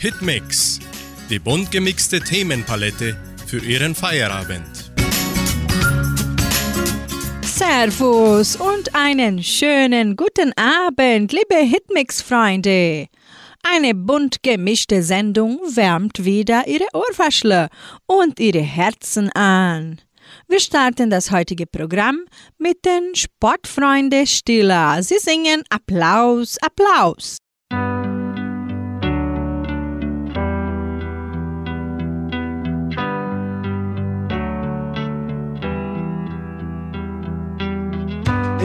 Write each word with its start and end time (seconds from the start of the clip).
Hitmix, 0.00 0.80
die 1.28 1.38
bunt 1.38 1.70
gemixte 1.70 2.20
Themenpalette 2.20 3.18
für 3.46 3.58
Ihren 3.58 3.94
Feierabend. 3.94 4.90
Servus 7.44 8.56
und 8.56 8.94
einen 8.94 9.42
schönen 9.42 10.16
guten 10.16 10.54
Abend, 10.56 11.32
liebe 11.34 11.56
Hitmix-Freunde. 11.56 13.08
Eine 13.62 13.94
bunt 13.94 14.42
gemischte 14.42 15.02
Sendung 15.02 15.60
wärmt 15.74 16.24
wieder 16.24 16.66
Ihre 16.66 16.86
Ohrwaschler 16.94 17.68
und 18.06 18.40
Ihre 18.40 18.62
Herzen 18.62 19.30
an. 19.32 20.00
Wir 20.48 20.60
starten 20.60 21.10
das 21.10 21.30
heutige 21.30 21.66
Programm 21.66 22.24
mit 22.56 22.86
den 22.86 23.14
Sportfreunde 23.14 24.26
Stiller. 24.26 25.02
Sie 25.02 25.18
singen 25.18 25.62
Applaus, 25.68 26.56
Applaus. 26.62 27.36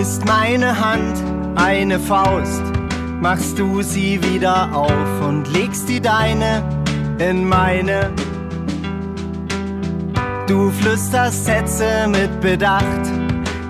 Ist 0.08 0.24
meine 0.24 0.80
Hand 0.80 1.18
eine 1.56 2.00
Faust, 2.00 2.62
machst 3.22 3.58
du 3.58 3.82
sie 3.82 4.22
wieder 4.22 4.70
auf 4.72 5.28
und 5.28 5.52
legst 5.52 5.90
die 5.90 6.00
deine 6.00 6.62
in 7.18 7.50
meine. 7.50 8.12
Du 10.46 10.70
flüsterst 10.70 11.46
Sätze 11.46 12.08
mit 12.08 12.40
Bedacht 12.40 13.06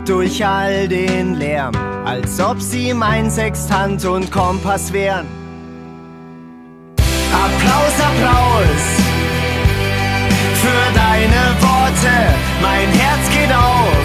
durch 0.05 0.45
all 0.45 0.90
den 0.90 1.35
Lärm, 1.35 1.73
als 2.03 2.38
ob 2.41 2.62
sie 2.62 2.93
mein 2.93 3.31
Sextant 3.31 4.04
und 4.04 4.29
Kompass 4.29 4.91
wären. 4.91 5.27
Applaus, 7.31 7.95
Applaus 8.09 8.84
für 10.62 10.93
deine 10.93 11.43
Worte, 11.62 12.15
mein 12.62 12.90
Herz 12.99 13.29
geht 13.29 13.55
auf. 13.55 14.04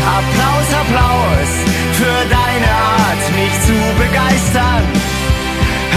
Applaus, 0.00 0.68
Applaus 0.82 1.50
für 1.98 2.18
deine 2.30 2.70
Art, 2.70 3.22
mich 3.34 3.54
zu 3.66 3.78
begeistern. 4.02 4.84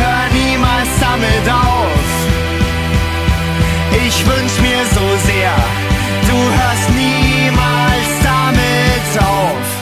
Hör 0.02 0.22
niemals 0.34 0.90
damit 1.00 1.46
auf. 1.50 2.12
Ich 4.08 4.26
wünsch 4.26 4.60
mir 4.62 4.84
so 4.94 5.08
sehr, 5.28 5.54
du 6.30 6.38
hörst 6.60 6.90
niemals 6.96 8.10
damit 8.24 9.24
auf. 9.24 9.82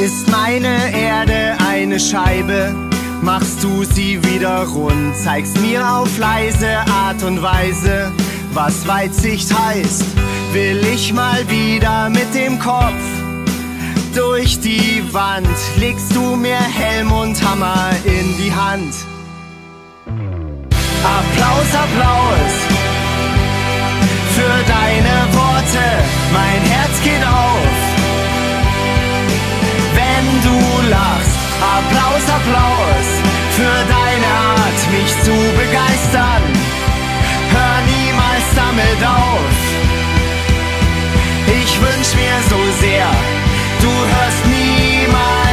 Ist 0.00 0.28
meine 0.30 0.76
Erde 0.92 1.56
eine 1.66 1.98
Scheibe, 1.98 2.74
machst 3.24 3.64
du 3.64 3.84
sie 3.84 4.22
wieder 4.22 4.64
rund, 4.64 5.16
zeigst 5.16 5.58
mir 5.60 5.86
auf 5.88 6.18
leise 6.18 6.78
Art 6.90 7.22
und 7.22 7.42
Weise, 7.42 8.12
was 8.52 8.86
Weitsicht 8.86 9.48
heißt. 9.52 10.04
Will 10.52 10.84
ich 10.94 11.12
mal 11.12 11.48
wieder 11.48 12.10
mit 12.10 12.34
dem 12.34 12.58
Kopf 12.58 13.02
durch 14.14 14.60
die 14.60 15.02
Wand, 15.12 15.48
legst 15.78 16.14
du 16.14 16.36
mir 16.36 16.60
Helm 16.60 17.10
und 17.10 17.42
Hammer 17.42 17.90
in 18.04 18.36
die 18.36 18.52
Hand. 18.52 18.94
Applaus, 21.02 21.74
Applaus 21.74 22.52
für 24.34 24.56
deine 24.68 25.34
Worte, 25.34 25.84
mein 26.32 26.70
Herz 26.70 27.02
geht 27.02 27.24
auf 27.24 27.94
wenn 29.94 30.42
du 30.42 30.90
lachst. 30.90 31.33
Applaus, 31.64 32.24
Applaus 32.38 33.08
für 33.56 33.76
deine 33.96 34.30
Art, 34.56 34.80
mich 34.92 35.12
zu 35.22 35.34
begeistern. 35.60 36.42
Hör 37.54 37.76
niemals 37.92 38.46
damit 38.54 39.00
auf. 39.04 39.56
Ich 41.62 41.80
wünsch 41.80 42.14
mir 42.14 42.36
so 42.50 42.60
sehr, 42.80 43.08
du 43.80 43.88
hörst 43.88 44.44
niemals 44.46 45.43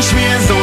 Ich 0.00 0.14
wünsch 0.14 0.59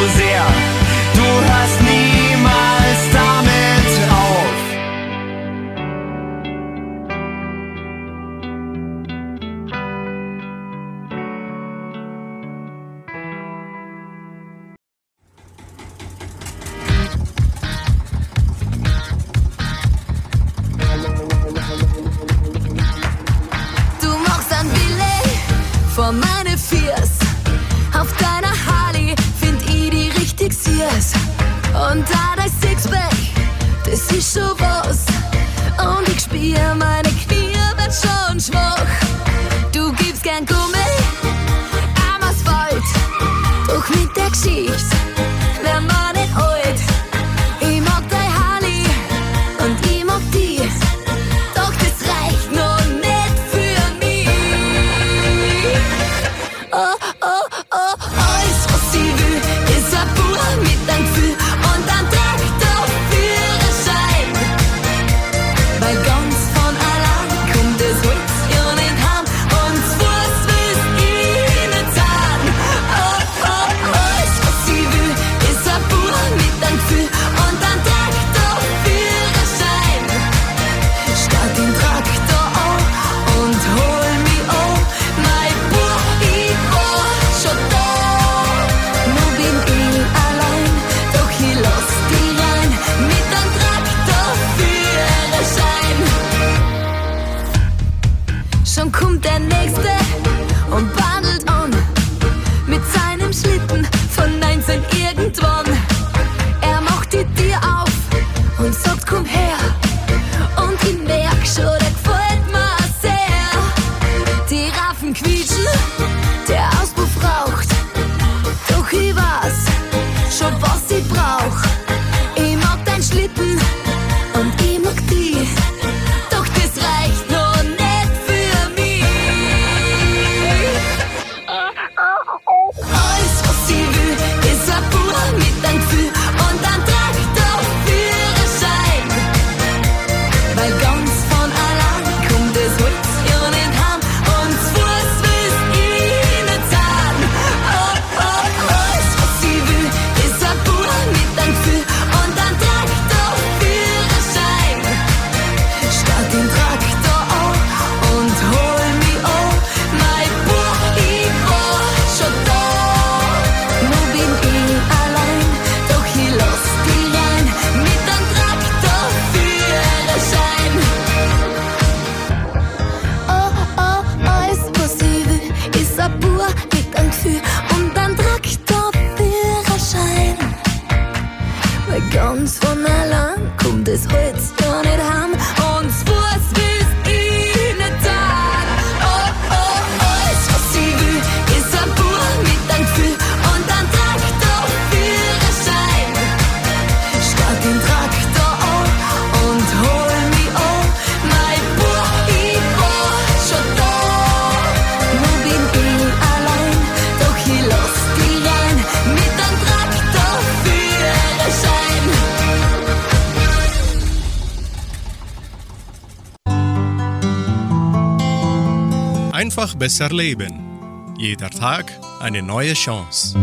besser 219.88 220.10
leben. 220.10 221.16
Jeder 221.18 221.50
Tag 221.50 221.98
eine 222.20 222.42
neue 222.42 222.74
Chance. 222.74 223.38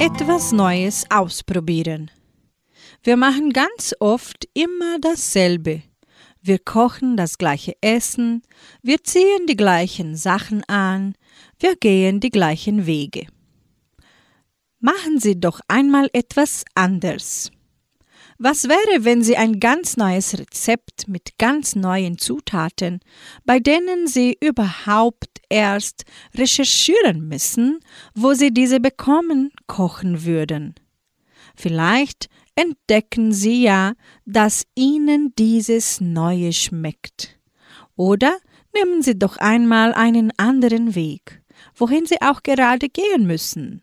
Etwas 0.00 0.52
Neues 0.52 1.04
ausprobieren. 1.10 2.10
Wir 3.02 3.18
machen 3.18 3.50
ganz 3.50 3.94
oft 4.00 4.48
immer 4.54 4.98
dasselbe. 5.02 5.82
Wir 6.40 6.58
kochen 6.58 7.18
das 7.18 7.36
gleiche 7.36 7.74
Essen, 7.82 8.40
wir 8.80 9.04
ziehen 9.04 9.46
die 9.50 9.56
gleichen 9.64 10.16
Sachen 10.16 10.64
an, 10.64 11.14
wir 11.58 11.76
gehen 11.76 12.18
die 12.18 12.30
gleichen 12.30 12.86
Wege. 12.86 13.26
Machen 14.80 15.20
Sie 15.20 15.38
doch 15.38 15.60
einmal 15.68 16.08
etwas 16.14 16.64
anders. 16.74 17.50
Was 18.38 18.64
wäre, 18.64 19.04
wenn 19.04 19.22
Sie 19.22 19.36
ein 19.36 19.60
ganz 19.60 19.96
neues 19.96 20.38
Rezept 20.38 21.08
mit 21.08 21.38
ganz 21.38 21.74
neuen 21.74 22.18
Zutaten, 22.18 23.00
bei 23.46 23.60
denen 23.60 24.06
Sie 24.06 24.36
überhaupt 24.40 25.40
erst 25.48 26.04
recherchieren 26.36 27.28
müssen, 27.28 27.80
wo 28.14 28.34
Sie 28.34 28.52
diese 28.52 28.78
bekommen, 28.78 29.52
kochen 29.66 30.24
würden? 30.24 30.74
Vielleicht 31.56 32.28
entdecken 32.56 33.32
Sie 33.32 33.62
ja, 33.62 33.94
dass 34.26 34.66
Ihnen 34.74 35.32
dieses 35.38 36.02
Neue 36.02 36.52
schmeckt. 36.52 37.38
Oder 37.96 38.36
nehmen 38.74 39.00
Sie 39.00 39.18
doch 39.18 39.38
einmal 39.38 39.94
einen 39.94 40.30
anderen 40.36 40.94
Weg, 40.94 41.42
wohin 41.74 42.04
Sie 42.04 42.20
auch 42.20 42.42
gerade 42.42 42.90
gehen 42.90 43.26
müssen. 43.26 43.82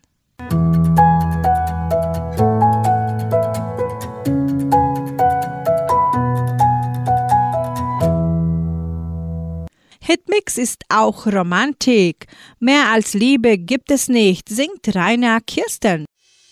Hitmix 10.06 10.58
ist 10.58 10.82
auch 10.90 11.26
Romantik. 11.26 12.26
Mehr 12.60 12.90
als 12.92 13.14
Liebe 13.14 13.56
gibt 13.56 13.90
es 13.90 14.08
nicht, 14.08 14.50
singt 14.50 14.94
Rainer 14.94 15.40
Kirsten. 15.40 16.04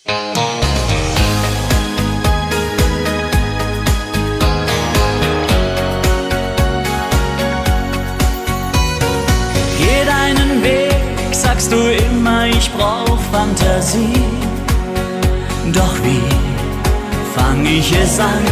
Geh 0.06 0.14
deinen 10.06 10.62
Weg, 10.62 11.34
sagst 11.34 11.70
du 11.70 11.76
immer, 11.76 12.46
ich 12.46 12.70
brauch 12.72 13.20
Fantasie. 13.30 14.24
Doch 15.74 15.94
wie 16.02 16.24
fang 17.34 17.66
ich 17.66 17.92
es 17.92 18.18
an, 18.18 18.46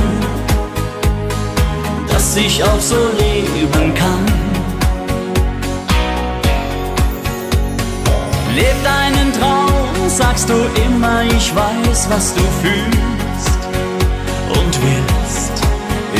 dass 2.06 2.36
ich 2.36 2.62
auch 2.62 2.80
so 2.80 2.98
leben 3.18 3.94
kann? 3.94 4.29
Leb 8.54 8.82
deinen 8.82 9.32
Traum, 9.32 10.08
sagst 10.08 10.48
du 10.48 10.54
immer, 10.86 11.22
ich 11.22 11.54
weiß, 11.54 12.08
was 12.10 12.34
du 12.34 12.42
fühlst 12.62 13.60
und 14.48 14.72
willst. 14.82 15.52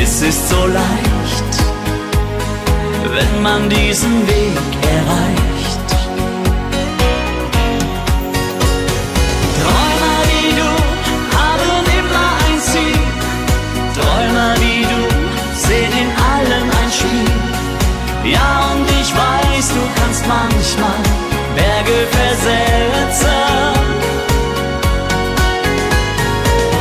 Es 0.02 0.22
ist 0.22 0.48
so 0.48 0.66
leicht, 0.66 1.52
wenn 3.14 3.42
man 3.42 3.68
diesen 3.68 4.26
Weg 4.28 4.58
erreicht. 4.96 5.88
Träumer 9.58 10.18
wie 10.30 10.50
du 10.60 10.70
haben 11.36 11.84
immer 12.00 12.28
ein 12.46 12.60
Ziel. 12.60 13.02
Träumer 13.96 14.54
wie 14.62 14.82
du 14.92 15.00
sehen 15.66 15.92
in 16.02 16.10
allem 16.32 16.70
ein 16.80 16.90
Spiel. 16.92 18.32
Ja, 18.32 18.70
und 18.72 18.88
ich 19.00 19.12
weiß, 19.12 19.68
du 19.68 19.82
kannst 20.00 20.24
manchmal 20.28 21.29
Berge 21.80 22.06
versetzen. 22.10 23.28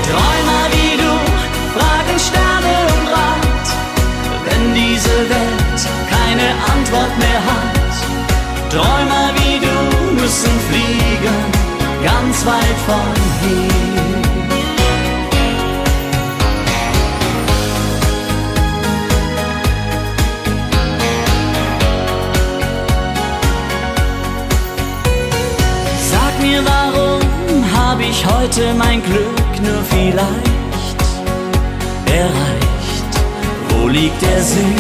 Träumer 0.08 0.66
wie 0.74 0.98
du 0.98 1.12
fragen 1.76 2.20
Sterne 2.20 2.76
um 2.96 3.08
Rat, 3.08 3.68
wenn 4.46 4.74
diese 4.74 5.18
Welt 5.30 5.82
keine 6.10 6.50
Antwort 6.74 7.18
mehr 7.18 7.42
hat. 7.52 7.94
Träumer 8.72 9.32
wie 9.36 9.60
du 9.60 10.22
müssen 10.22 10.60
fliegen, 10.70 11.38
ganz 12.04 12.46
weit 12.46 12.80
von 12.86 13.14
hier. 13.42 14.29
Ich 28.10 28.26
heute 28.26 28.74
mein 28.74 29.04
Glück 29.04 29.52
nur 29.62 29.84
vielleicht 29.90 31.00
erreicht? 32.06 33.12
Wo 33.70 33.88
liegt 33.88 34.20
der 34.22 34.42
Sinn, 34.42 34.76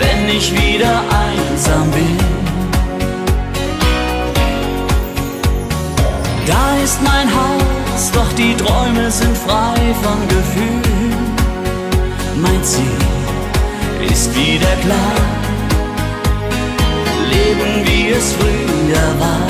wenn 0.00 0.36
ich 0.36 0.52
wieder 0.52 1.02
einsam 1.24 1.90
bin? 1.90 2.18
Da 6.46 6.76
ist 6.84 7.00
mein 7.02 7.28
Haus, 7.28 8.10
doch 8.12 8.32
die 8.34 8.54
Träume 8.54 9.10
sind 9.10 9.36
frei 9.36 9.80
von 10.02 10.20
Gefühlen. 10.28 11.34
Mein 12.36 12.62
Ziel 12.62 13.02
ist 14.08 14.34
wieder 14.36 14.74
klar 14.84 15.16
leben, 17.30 17.86
wie 17.86 18.10
es 18.10 18.32
früher 18.32 19.20
war. 19.20 19.47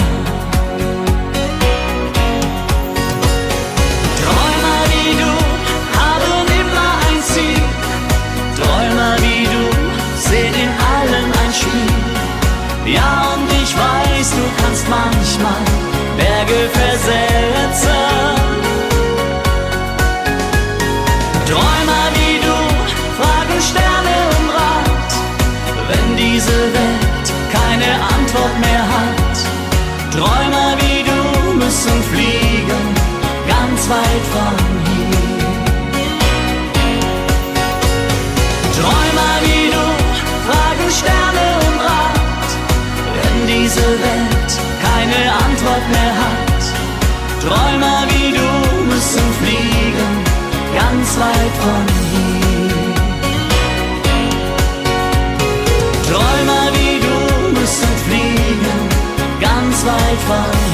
Ja, 12.94 13.34
und 13.34 13.52
ich 13.52 13.76
weiß, 13.76 14.30
du 14.30 14.62
kannst 14.62 14.88
manchmal 14.88 15.62
Berge 16.16 16.70
versetzen. 16.72 17.97
Träumer 47.42 48.00
wie 48.10 48.30
du 48.32 48.48
müssen 48.92 49.26
fliegen, 49.40 50.12
ganz 50.74 51.18
weit 51.18 51.54
von 51.64 51.84
hier. 52.10 52.68
Träumer 56.08 56.66
wie 56.76 56.96
du 57.06 57.60
müssen 57.60 57.94
fliegen, 58.06 58.78
ganz 59.40 59.86
weit 59.86 60.20
von 60.26 60.52
hier. 60.52 60.67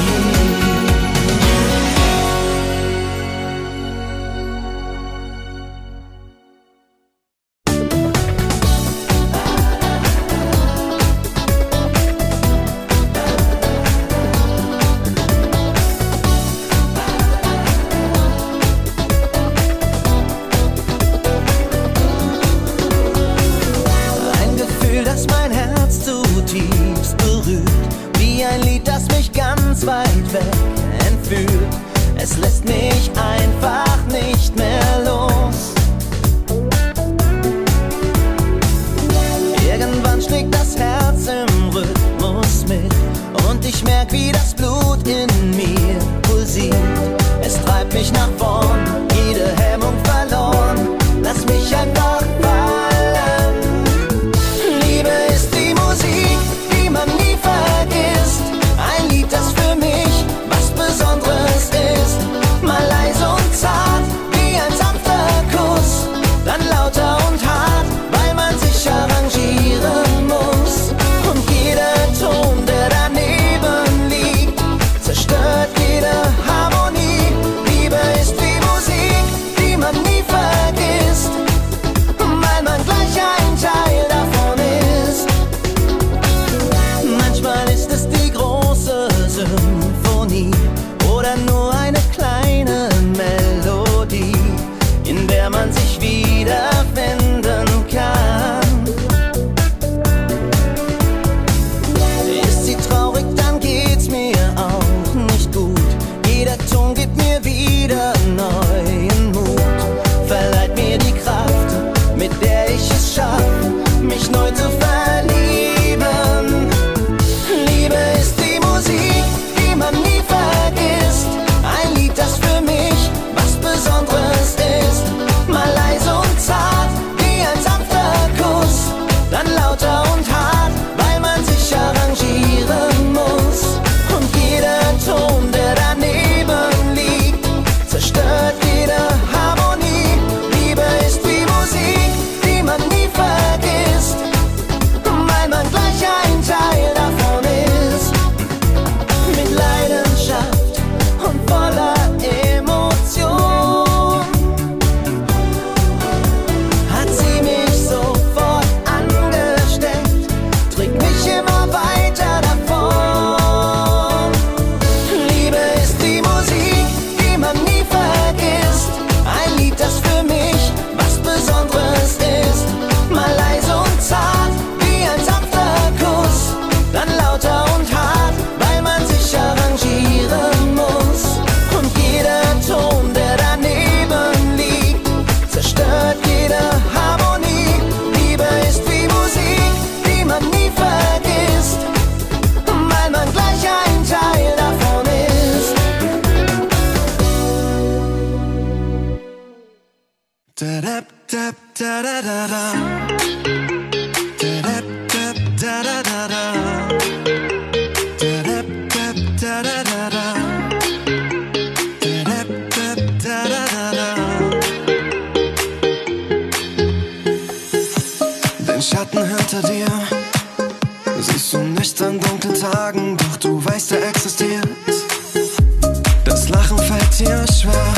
Dir 227.19 227.45
schwer. 227.47 227.93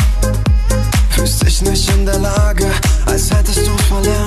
Fühlst 1.09 1.43
dich 1.43 1.61
nicht 1.61 1.89
in 1.91 2.05
der 2.05 2.19
Lage, 2.19 2.67
als 3.05 3.31
hättest 3.31 3.65
du 3.65 3.77
verlernt. 3.89 4.26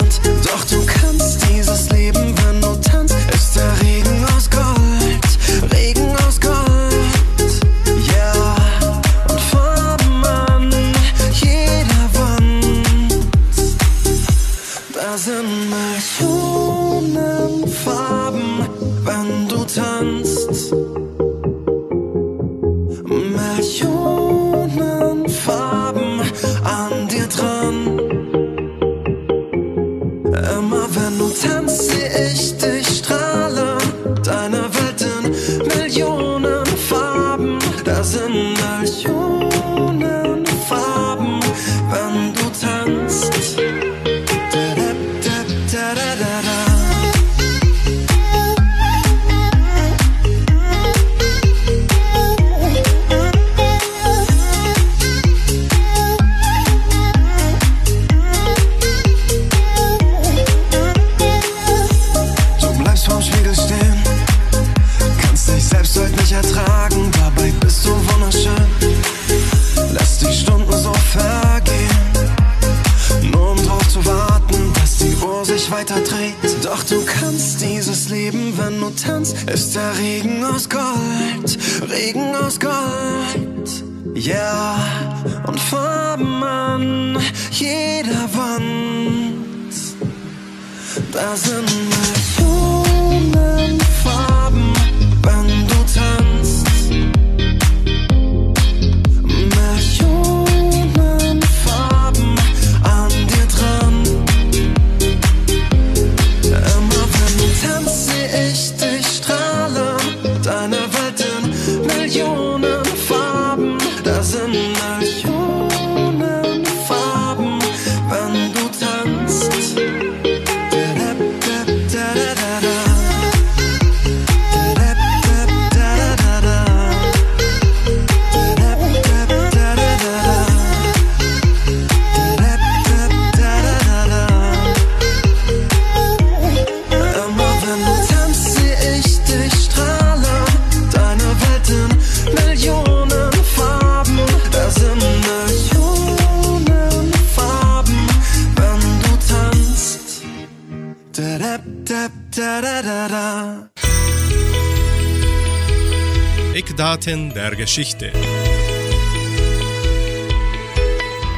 Eckdaten 157.11 157.35
der 157.35 157.57
Geschichte. 157.57 158.13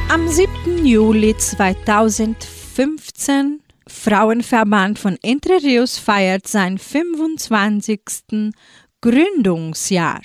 Am 0.09 0.27
7. 0.27 0.85
Juli 0.85 1.35
2015 1.35 3.63
Frauenverband 3.87 4.99
von 4.99 5.17
Entre 5.23 5.63
Rios 5.63 5.97
feiert 5.97 6.45
sein 6.47 6.77
25. 6.77 8.51
Gründungsjahr. 9.01 10.21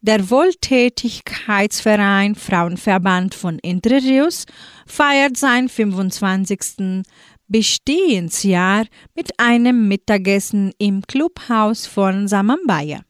Der 0.00 0.30
Wohltätigkeitsverein 0.30 2.34
Frauenverband 2.34 3.34
von 3.34 3.58
Entre 3.58 4.02
Rios 4.02 4.46
feiert 4.86 5.36
sein 5.36 5.68
25. 5.68 7.02
Bestehensjahr 7.48 8.86
mit 9.14 9.38
einem 9.38 9.88
Mittagessen 9.88 10.72
im 10.78 11.02
Clubhaus 11.02 11.86
von 11.86 12.28
Samambaya. 12.28 13.02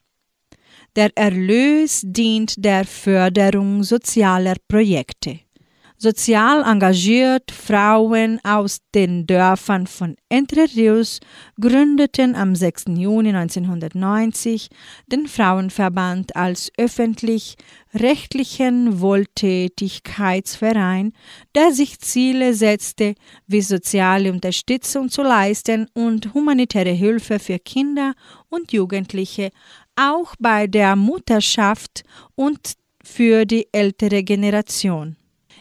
Der 0.96 1.10
Erlös 1.16 2.02
dient 2.04 2.54
der 2.56 2.84
Förderung 2.84 3.82
sozialer 3.82 4.54
Projekte. 4.68 5.40
Sozial 5.96 6.62
engagiert 6.62 7.50
Frauen 7.50 8.38
aus 8.44 8.78
den 8.94 9.26
Dörfern 9.26 9.88
von 9.88 10.14
Entre 10.28 10.66
Rios 10.76 11.18
gründeten 11.60 12.36
am 12.36 12.54
6. 12.54 12.84
Juni 12.96 13.30
1990 13.30 14.68
den 15.06 15.26
Frauenverband 15.26 16.36
als 16.36 16.70
öffentlich-rechtlichen 16.76 19.00
Wohltätigkeitsverein, 19.00 21.12
der 21.54 21.72
sich 21.72 21.98
Ziele 22.00 22.52
setzte, 22.54 23.14
wie 23.46 23.62
soziale 23.62 24.30
Unterstützung 24.30 25.08
zu 25.08 25.22
leisten 25.22 25.86
und 25.94 26.34
humanitäre 26.34 26.90
Hilfe 26.90 27.38
für 27.38 27.58
Kinder 27.58 28.12
und 28.48 28.72
Jugendliche 28.72 29.50
auch 29.96 30.34
bei 30.38 30.66
der 30.66 30.96
Mutterschaft 30.96 32.04
und 32.34 32.74
für 33.02 33.44
die 33.44 33.68
ältere 33.72 34.22
Generation. 34.22 35.16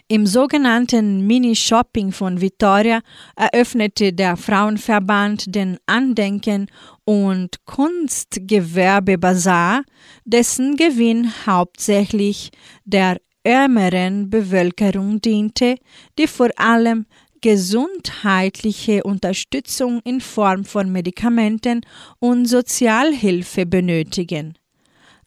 Im 0.07 0.25
sogenannten 0.27 1.25
Mini-Shopping 1.25 2.11
von 2.11 2.41
Vitoria 2.41 2.99
eröffnete 3.35 4.13
der 4.13 4.37
Frauenverband 4.37 5.55
den 5.55 5.77
Andenken- 5.85 6.67
und 7.05 7.63
Kunstgewerbebazar, 7.65 9.83
dessen 10.25 10.75
Gewinn 10.75 11.31
hauptsächlich 11.45 12.51
der 12.85 13.17
ärmeren 13.43 14.29
Bevölkerung 14.29 15.21
diente, 15.21 15.77
die 16.17 16.27
vor 16.27 16.49
allem 16.57 17.05
gesundheitliche 17.43 19.03
Unterstützung 19.03 19.99
in 20.05 20.21
Form 20.21 20.63
von 20.63 20.89
Medikamenten 20.91 21.81
und 22.19 22.45
Sozialhilfe 22.45 23.65
benötigen. 23.65 24.53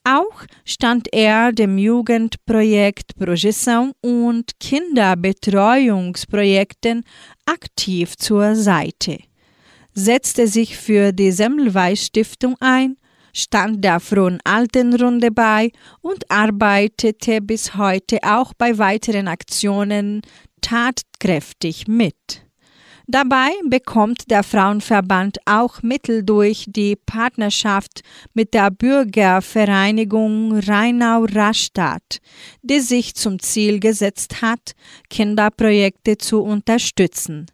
Auch 0.03 0.47
stand 0.65 1.09
er 1.13 1.53
dem 1.53 1.77
Jugendprojekt 1.77 3.19
Projeção 3.19 3.93
und 4.01 4.59
Kinderbetreuungsprojekten 4.61 7.05
aktiv 7.45 8.17
zur 8.17 8.55
Seite, 8.55 9.19
setzte 9.93 10.47
sich 10.47 10.79
für 10.79 11.13
die 11.13 11.33
Semmelweis 11.33 12.07
Stiftung 12.07 12.57
ein, 12.61 12.97
stand 13.35 13.85
der 13.85 14.01
Frohen 14.01 14.39
Altenrunde 14.45 15.31
bei 15.31 15.71
und 16.01 16.31
arbeitete 16.31 17.43
bis 17.43 17.77
heute 17.77 18.21
auch 18.23 18.55
bei 18.55 18.79
weiteren 18.79 19.29
Aktionen 19.29 20.23
tatkräftig 20.61 21.89
mit. 21.89 22.47
Dabei 23.09 23.51
bekommt 23.65 24.33
der 24.33 24.43
Frauenverband 24.43 25.39
auch 25.45 25.81
Mittel 25.81 26.25
durch 26.25 26.65
die 26.67 26.97
Partnerschaft 26.97 28.01
mit 28.35 28.53
der 28.53 28.73
Bürgervereinigung 28.73 30.59
Rheinau-Rastatt, 30.59 32.19
die 32.63 32.81
sich 32.81 33.15
zum 33.15 33.39
Ziel 33.39 33.79
gesetzt 33.79 34.43
hat, 34.43 34.73
Kinderprojekte 35.09 36.19
zu 36.19 36.43
unterstützen. 36.43 37.47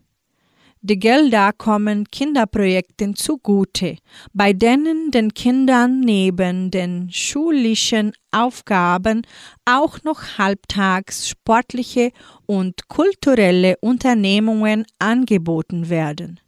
Die 0.85 0.99
Gelder 0.99 1.53
kommen 1.53 2.11
Kinderprojekten 2.11 3.15
zugute, 3.15 3.99
bei 4.33 4.53
denen 4.53 5.13
den 5.13 5.33
Kindern 5.33 6.01
neben 6.01 6.73
den 6.73 7.09
schulischen 7.09 8.15
Aufgaben 8.33 9.23
auch 9.65 10.03
noch 10.03 10.39
halbtags 10.39 11.29
sportliche 11.29 12.11
und 12.47 12.89
kulturelle 12.89 13.77
Unternehmungen 13.81 14.85
angeboten 14.99 15.89
werden. 15.89 16.41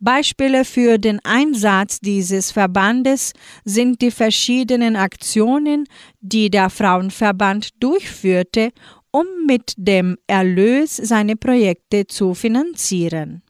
Beispiele 0.00 0.64
für 0.64 0.96
den 0.96 1.20
Einsatz 1.22 2.00
dieses 2.00 2.52
Verbandes 2.52 3.34
sind 3.66 4.00
die 4.00 4.10
verschiedenen 4.10 4.96
Aktionen, 4.96 5.84
die 6.22 6.48
der 6.48 6.70
Frauenverband 6.70 7.82
durchführte, 7.82 8.70
um 9.10 9.26
mit 9.46 9.74
dem 9.76 10.16
Erlös 10.26 10.96
seine 10.96 11.36
Projekte 11.36 12.06
zu 12.06 12.32
finanzieren. 12.32 13.42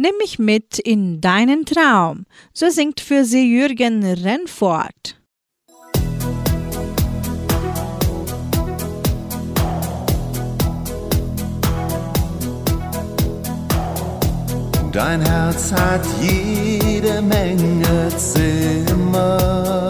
Nimm 0.00 0.12
mich 0.20 0.38
mit 0.38 0.78
in 0.78 1.20
deinen 1.20 1.64
Traum, 1.64 2.24
so 2.54 2.70
singt 2.70 3.00
für 3.00 3.24
sie 3.24 3.52
Jürgen 3.52 4.04
Rennfort. 4.04 5.20
Dein 14.92 15.20
Herz 15.20 15.72
hat 15.72 16.06
jede 16.22 17.20
Menge 17.20 18.08
Zimmer. 18.16 19.88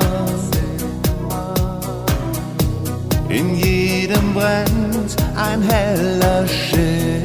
In 3.28 3.54
jedem 3.56 4.32
brennt 4.32 5.16
ein 5.36 5.60
heller 5.60 6.48
Schimmer. 6.48 7.17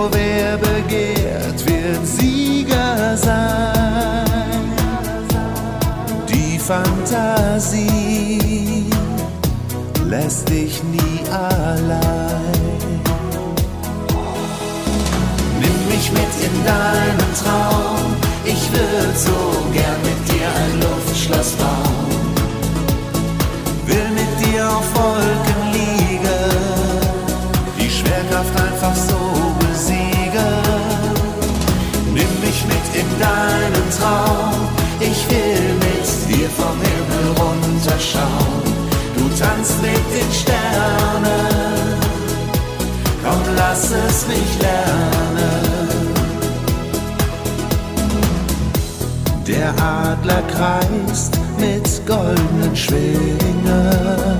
Nur 0.00 0.10
wer 0.14 0.56
begehrt, 0.56 1.60
wird 1.68 2.06
Sieger 2.06 3.14
sein. 3.18 4.72
Die 6.26 6.58
Fantasie 6.58 8.00
lässt 10.08 10.48
dich 10.48 10.82
nie 10.84 11.20
allein. 11.30 12.00
Nimm 15.60 15.88
mich 15.90 16.10
mit 16.12 16.32
in 16.48 16.64
deinen 16.64 17.34
Traum. 17.44 18.16
Ich 18.46 18.72
würde 18.72 19.14
so 19.14 19.38
gern 19.74 20.00
mit 20.02 20.28
dir 20.32 20.48
ein 20.62 20.80
Luftschloss 20.80 21.50
bauen. 21.56 22.32
Will 23.84 24.08
mit 24.14 24.32
dir 24.46 24.66
auf 24.66 24.94
Wolken 24.94 25.59
deinen 33.20 33.90
Traum. 33.98 34.68
Ich 34.98 35.28
will 35.30 35.74
mit 35.86 36.06
dir 36.28 36.48
vom 36.50 36.76
Himmel 36.88 37.26
runterschauen. 37.40 38.64
Du 39.16 39.24
tanzt 39.38 39.80
mit 39.82 40.06
den 40.14 40.30
Sternen. 40.32 41.98
Komm, 43.22 43.42
lass 43.56 43.84
es 43.90 44.26
mich 44.26 44.58
lernen. 44.60 45.88
Der 49.46 49.72
Adler 49.82 50.42
kreist 50.54 51.38
mit 51.58 51.86
goldenen 52.06 52.74
Schwingen. 52.76 54.38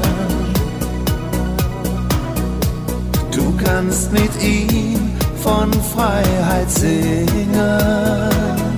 Du 3.32 3.54
kannst 3.62 4.12
mit 4.12 4.42
ihm 4.42 5.10
von 5.42 5.72
Freiheit 5.72 6.70
singen. 6.70 8.69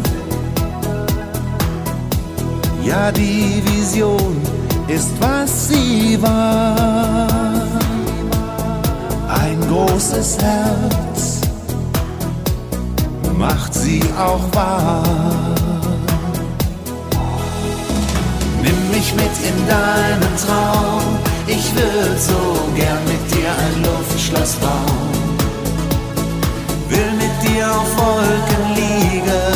Ja, 2.85 3.13
die 3.13 3.63
Vision 3.65 4.37
ist, 4.89 5.11
was 5.21 5.69
sie 5.69 6.19
war. 6.21 7.59
Ein 9.29 9.61
großes 9.69 10.39
Herz 10.39 11.41
macht 13.39 13.73
sie 13.75 14.03
auch 14.19 14.55
wahr. 14.55 15.03
Nimm 18.63 18.91
mich 18.91 19.15
mit 19.15 19.35
in 19.49 19.67
deinen 19.67 20.37
Traum. 20.45 21.19
Ich 21.47 21.75
würde 21.75 22.19
so 22.19 22.73
gern 22.75 23.05
mit 23.05 23.35
dir 23.35 23.51
ein 23.51 23.83
Luftschloss 23.83 24.55
bauen 24.57 25.23
will 26.93 27.13
mit 27.13 27.35
dir 27.43 27.67
auf 27.71 27.97
Wolken 27.97 28.65
liegen, 28.75 29.52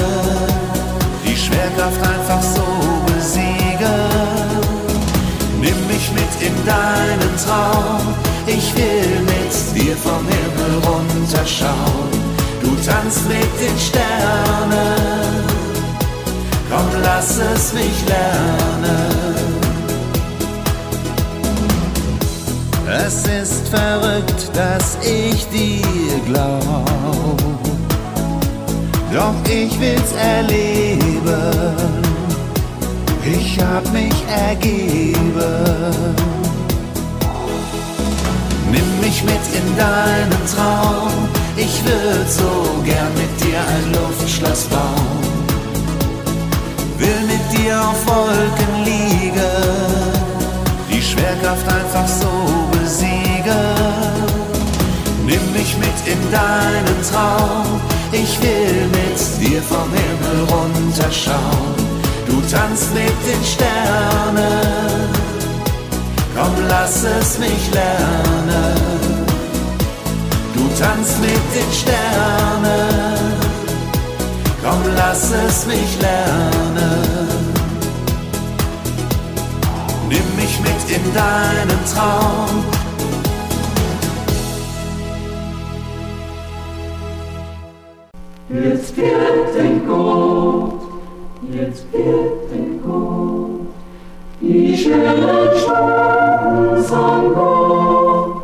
lass 17.16 17.38
es 17.38 17.72
mich 17.72 17.98
lernen. 18.06 19.36
Es 23.04 23.26
ist 23.26 23.68
verrückt, 23.68 24.50
dass 24.52 24.98
ich 25.02 25.46
dir 25.48 26.20
glaub. 26.26 27.40
Doch 29.14 29.38
ich 29.50 29.80
will's 29.80 30.12
erleben. 30.12 31.52
Ich 33.24 33.58
hab 33.60 33.84
mich 33.92 34.16
ergeben. 34.28 35.14
Nimm 38.70 39.00
mich 39.00 39.22
mit 39.24 39.44
in 39.60 39.76
deinen 39.76 40.42
Traum. 40.54 41.12
Ich 41.56 41.82
würd 41.84 42.30
so 42.30 42.82
gern 42.84 43.12
mit 43.14 43.32
dir 43.42 43.58
ein 43.58 43.92
Luftschloss 43.94 44.64
bauen. 44.64 45.25
Dir 47.66 47.80
auf 47.80 48.06
Wolken 48.06 48.84
liegen 48.84 49.32
die 50.88 51.02
Schwerkraft 51.02 51.66
einfach 51.66 52.06
so 52.06 52.30
besiegen. 52.70 53.66
Nimm 55.26 55.52
mich 55.52 55.76
mit 55.76 55.98
in 56.06 56.30
deinen 56.30 57.02
Traum, 57.10 57.80
ich 58.12 58.40
will 58.40 58.86
mit 58.92 59.18
dir 59.40 59.60
vom 59.62 59.90
Himmel 59.90 60.46
runterschauen. 60.48 61.74
Du 62.28 62.40
tanzt 62.54 62.94
mit 62.94 63.18
den 63.26 63.44
Sternen, 63.44 65.10
komm 66.36 66.54
lass 66.68 67.02
es 67.02 67.36
mich 67.40 67.70
lernen. 67.74 68.76
Du 70.54 70.68
tanzt 70.80 71.20
mit 71.20 71.44
den 71.52 71.72
Sternen, 71.72 73.32
komm 74.62 74.82
lass 74.94 75.32
es 75.32 75.66
mich 75.66 76.00
lernen. 76.00 77.25
In 80.88 81.12
deinen 81.12 81.84
Traum. 81.92 82.64
Jetzt 88.48 88.96
wird 88.96 89.60
ein 89.60 89.86
Gott, 89.86 90.80
jetzt 91.52 91.92
wird 91.92 92.52
ein 92.52 92.80
Gott, 92.86 93.66
die 94.40 94.76
schönen 94.76 95.50
Stunden 95.56 96.82
sang 96.84 97.34
Gott, 97.34 98.42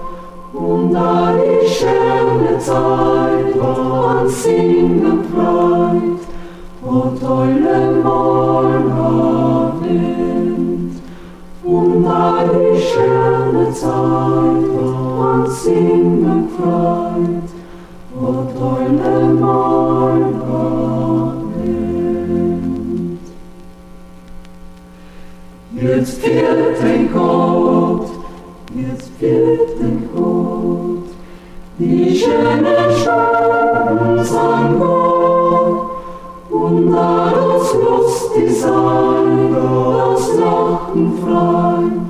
und 0.53 0.93
da 0.93 1.35
die 1.37 1.69
schöne 1.69 2.59
Zeit 2.59 3.61
war 3.61 4.29
Singen 4.29 5.25
Freude, 5.33 6.19
o 6.85 7.17
tolle 7.19 7.92
schöne 12.93 13.73
Zeit 13.73 14.69
und 14.87 15.49
singen 15.51 16.49
freut, 16.57 17.49
o 18.15 18.23
tolle 18.59 19.17
Morgenwind. 19.35 20.33
Jetzt 25.75 26.21
fehlt 26.21 26.81
ein 26.83 27.05
Gott, 27.13 28.09
jetzt 28.75 29.11
fehlt 29.19 29.81
ein 29.81 30.09
Gott, 30.15 31.09
die 31.79 32.17
schönen 32.17 32.91
Stunden 33.01 34.25
sang 34.25 34.79
Gott, 34.79 35.91
und 36.51 36.93
da 36.93 37.33
das 37.35 37.75
lustig 37.75 38.49
sein, 38.61 39.55
das 39.55 40.25
Lachen 40.39 41.13
frei, 41.23 42.02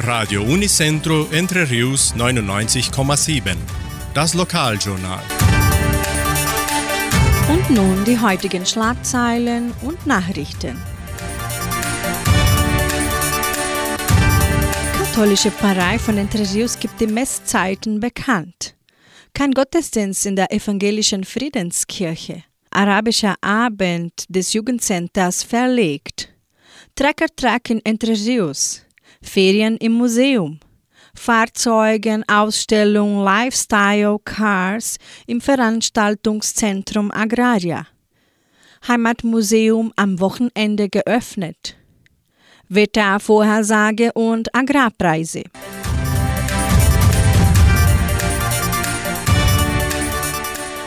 Radio 0.00 0.42
Unicentro 0.42 1.28
Entre 1.32 1.68
Rius 1.68 2.14
99,7. 2.16 3.56
Das 4.14 4.32
Lokaljournal. 4.32 5.43
Und 7.50 7.70
nun 7.70 8.04
die 8.04 8.18
heutigen 8.18 8.64
Schlagzeilen 8.64 9.72
und 9.82 10.06
Nachrichten. 10.06 10.80
Katholische 14.96 15.50
Pfarrei 15.50 15.98
von 15.98 16.16
Entre 16.16 16.42
Rios 16.54 16.78
gibt 16.78 17.00
die 17.00 17.06
Messzeiten 17.06 18.00
bekannt. 18.00 18.74
Kein 19.34 19.52
Gottesdienst 19.52 20.24
in 20.26 20.36
der 20.36 20.50
evangelischen 20.52 21.24
Friedenskirche. 21.24 22.44
Arabischer 22.70 23.34
Abend 23.42 24.24
des 24.28 24.52
Jugendcenters 24.54 25.42
verlegt. 25.42 26.30
Trecker-Track 26.96 27.70
in 27.70 27.80
Entre 27.84 28.12
Rios. 28.12 28.82
Ferien 29.22 29.76
im 29.76 29.92
Museum. 29.92 30.58
Fahrzeugenausstellung 31.14 33.22
Lifestyle 33.22 34.18
Cars 34.24 34.98
im 35.26 35.40
Veranstaltungszentrum 35.40 37.10
Agraria. 37.10 37.86
Heimatmuseum 38.86 39.92
am 39.96 40.20
Wochenende 40.20 40.88
geöffnet. 40.88 41.76
Wettervorhersage 42.68 44.12
und 44.12 44.54
Agrarpreise. 44.54 45.44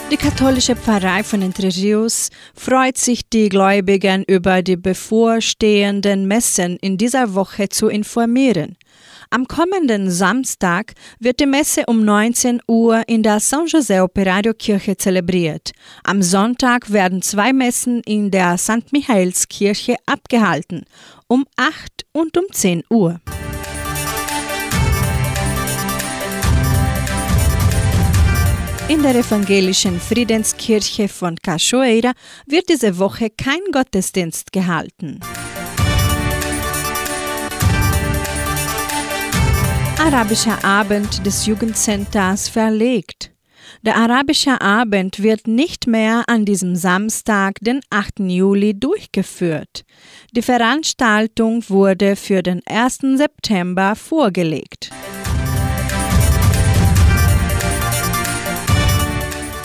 Die 0.10 0.16
katholische 0.16 0.78
Pfarrei 0.78 1.22
von 1.22 1.42
Entre 1.42 1.68
Rios 1.68 2.30
freut 2.56 2.98
sich, 2.98 3.28
die 3.30 3.50
Gläubigen 3.50 4.24
über 4.24 4.62
die 4.62 4.78
bevorstehenden 4.78 6.28
Messen 6.30 6.78
in 6.78 6.98
dieser 6.98 7.34
Woche 7.34 7.68
zu 7.68 7.90
informieren. 7.90 8.78
Am 9.32 9.50
kommenden 9.50 10.10
Samstag 10.10 10.94
wird 11.20 11.42
die 11.42 11.46
Messe 11.46 11.84
um 11.88 12.06
19 12.06 12.62
Uhr 12.70 13.04
in 13.08 13.22
der 13.22 13.42
San 13.42 13.66
José 13.66 14.02
Operario 14.02 14.54
Kirche 14.54 14.96
zelebriert. 14.96 15.74
Am 16.06 16.22
Sonntag 16.22 16.90
werden 16.94 17.22
zwei 17.22 17.52
Messen 17.52 18.02
in 18.06 18.32
der 18.32 18.58
St. 18.58 18.94
Michaelskirche 18.94 19.98
abgehalten, 20.06 20.86
um 21.28 21.46
8 21.58 22.06
und 22.14 22.38
um 22.38 22.46
10 22.50 22.86
Uhr. 22.90 23.20
In 28.90 29.02
der 29.02 29.16
evangelischen 29.16 30.00
Friedenskirche 30.00 31.10
von 31.10 31.36
Cachoeira 31.36 32.14
wird 32.46 32.70
diese 32.70 32.98
Woche 32.98 33.30
kein 33.30 33.60
Gottesdienst 33.74 34.54
gehalten. 34.54 35.20
Arabischer 40.00 40.64
Abend 40.64 41.26
des 41.26 41.46
Jugendcenters 41.46 42.48
verlegt. 42.48 43.34
Der 43.82 43.98
Arabische 43.98 44.62
Abend 44.62 45.22
wird 45.22 45.48
nicht 45.48 45.86
mehr 45.86 46.24
an 46.28 46.46
diesem 46.46 46.78
Samstag, 46.78 47.56
den 47.60 47.82
8. 47.90 48.20
Juli, 48.20 48.74
durchgeführt. 48.80 49.84
Die 50.32 50.42
Veranstaltung 50.42 51.62
wurde 51.68 52.16
für 52.16 52.42
den 52.42 52.62
1. 52.66 53.00
September 53.18 53.98
vorgelegt. 53.98 54.92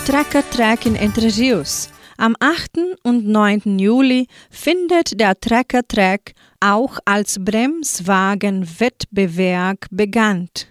Tracker 0.07 0.43
Track 0.51 0.87
in 0.87 0.97
Entre 0.97 1.29
Rios. 1.37 1.89
Am 2.17 2.35
8. 2.41 2.99
und 3.05 3.25
9. 3.25 3.79
Juli 3.79 4.27
findet 4.51 5.21
der 5.21 5.39
Tracker 5.39 5.87
Track 5.87 6.33
auch 6.59 6.99
als 7.05 7.37
Bremswagenwettbewerb 7.39 9.87
bekannt 9.93 10.67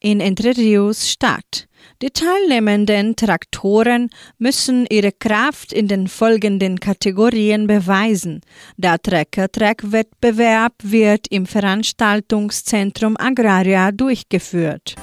in 0.00 0.20
Entre 0.20 0.56
Rios 0.56 1.10
statt. 1.10 1.68
Die 2.00 2.10
teilnehmenden 2.10 3.14
Traktoren 3.14 4.08
müssen 4.38 4.86
ihre 4.88 5.12
Kraft 5.12 5.74
in 5.74 5.86
den 5.86 6.08
folgenden 6.08 6.80
Kategorien 6.80 7.66
beweisen. 7.66 8.40
Der 8.78 8.98
Trecker-Track-Wettbewerb 8.98 10.72
wird 10.82 11.26
im 11.28 11.44
Veranstaltungszentrum 11.44 13.18
Agraria 13.18 13.92
durchgeführt. 13.92 14.94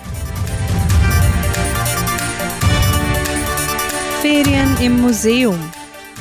Ferien 4.21 4.75
im 4.81 4.99
Museum. 4.99 5.57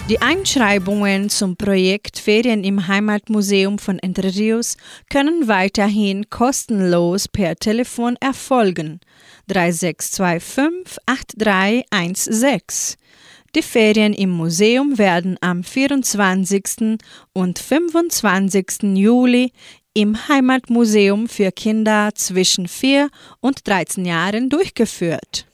Die 0.09 0.23
Einschreibungen 0.23 1.29
zum 1.31 1.57
Projekt 1.57 2.21
Ferien 2.21 2.63
im 2.63 2.87
Heimatmuseum 2.87 3.81
von 3.81 3.99
Entre 3.99 4.33
Rios 4.33 4.77
können 5.11 5.49
weiterhin 5.49 6.31
kostenlos 6.31 7.27
per 7.27 7.57
Telefon 7.57 8.15
erfolgen. 8.21 9.01
3625 9.49 10.99
8316. 11.07 12.97
Die 13.57 13.63
Ferien 13.63 14.13
im 14.13 14.31
Museum 14.31 14.97
werden 14.97 15.37
am 15.41 15.65
24. 15.65 16.99
und 17.33 17.59
25. 17.59 18.97
Juli 18.97 19.51
im 19.95 20.29
Heimatmuseum 20.29 21.29
für 21.29 21.51
Kinder 21.51 22.11
zwischen 22.15 22.69
4 22.69 23.11
und 23.41 23.67
13 23.67 24.05
Jahren 24.05 24.51
durchgeführt. 24.51 25.49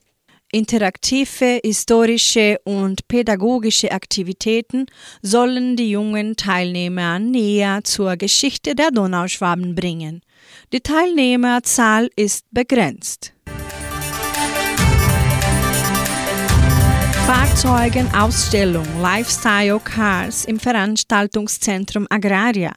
Interaktive, 0.54 1.58
historische 1.64 2.60
und 2.62 3.08
pädagogische 3.08 3.90
Aktivitäten 3.90 4.86
sollen 5.20 5.74
die 5.74 5.90
jungen 5.90 6.36
Teilnehmer 6.36 7.18
näher 7.18 7.80
zur 7.82 8.16
Geschichte 8.16 8.76
der 8.76 8.92
Donauschwaben 8.92 9.74
bringen. 9.74 10.20
Die 10.72 10.78
Teilnehmerzahl 10.78 12.08
ist 12.14 12.46
begrenzt. 12.52 13.32
Fahrzeugenausstellung 17.26 18.86
Lifestyle 19.02 19.80
Cars 19.80 20.44
im 20.44 20.60
Veranstaltungszentrum 20.60 22.06
Agraria. 22.10 22.74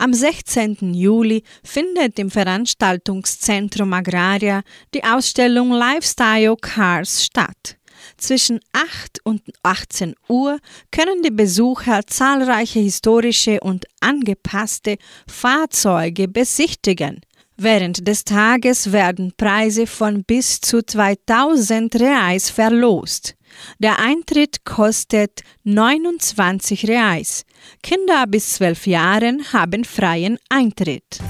Am 0.00 0.14
16. 0.14 0.94
Juli 0.94 1.42
findet 1.62 2.18
im 2.18 2.30
Veranstaltungszentrum 2.30 3.92
Agraria 3.92 4.62
die 4.94 5.04
Ausstellung 5.04 5.72
Lifestyle 5.72 6.56
Cars 6.58 7.22
statt. 7.22 7.76
Zwischen 8.16 8.60
8 8.72 9.18
und 9.24 9.42
18 9.62 10.14
Uhr 10.26 10.58
können 10.90 11.22
die 11.22 11.30
Besucher 11.30 12.00
zahlreiche 12.06 12.80
historische 12.80 13.60
und 13.60 13.84
angepasste 14.00 14.96
Fahrzeuge 15.28 16.28
besichtigen. 16.28 17.20
Während 17.58 18.08
des 18.08 18.24
Tages 18.24 18.92
werden 18.92 19.34
Preise 19.36 19.86
von 19.86 20.24
bis 20.24 20.62
zu 20.62 20.82
2000 20.82 21.94
Reais 21.96 22.48
verlost. 22.48 23.34
Der 23.78 23.98
Eintritt 23.98 24.64
kostet 24.64 25.42
29 25.64 26.88
Reais. 26.88 27.44
Kinder 27.82 28.26
bis 28.26 28.54
12 28.54 28.86
Jahren 28.86 29.52
haben 29.52 29.84
freien 29.84 30.38
Eintritt. 30.48 31.20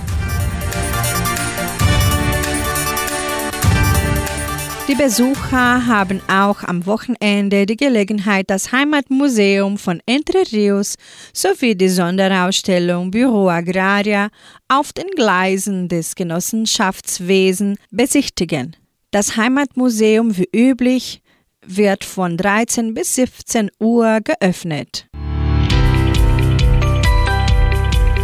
Die 4.90 4.96
Besucher 4.96 5.86
haben 5.86 6.20
auch 6.26 6.64
am 6.64 6.84
Wochenende 6.84 7.64
die 7.64 7.76
Gelegenheit, 7.76 8.50
das 8.50 8.72
Heimatmuseum 8.72 9.78
von 9.78 10.02
Entre 10.04 10.42
Rios 10.50 10.96
sowie 11.32 11.76
die 11.76 11.88
Sonderausstellung 11.88 13.12
Büro 13.12 13.48
Agraria 13.48 14.30
auf 14.66 14.92
den 14.92 15.06
Gleisen 15.14 15.88
des 15.88 16.16
Genossenschaftswesen 16.16 17.76
besichtigen. 17.92 18.74
Das 19.12 19.36
Heimatmuseum 19.36 20.36
wie 20.36 20.48
üblich 20.52 21.22
wird 21.66 22.04
von 22.04 22.36
13 22.36 22.94
bis 22.94 23.14
17 23.14 23.70
Uhr 23.78 24.20
geöffnet. 24.22 25.06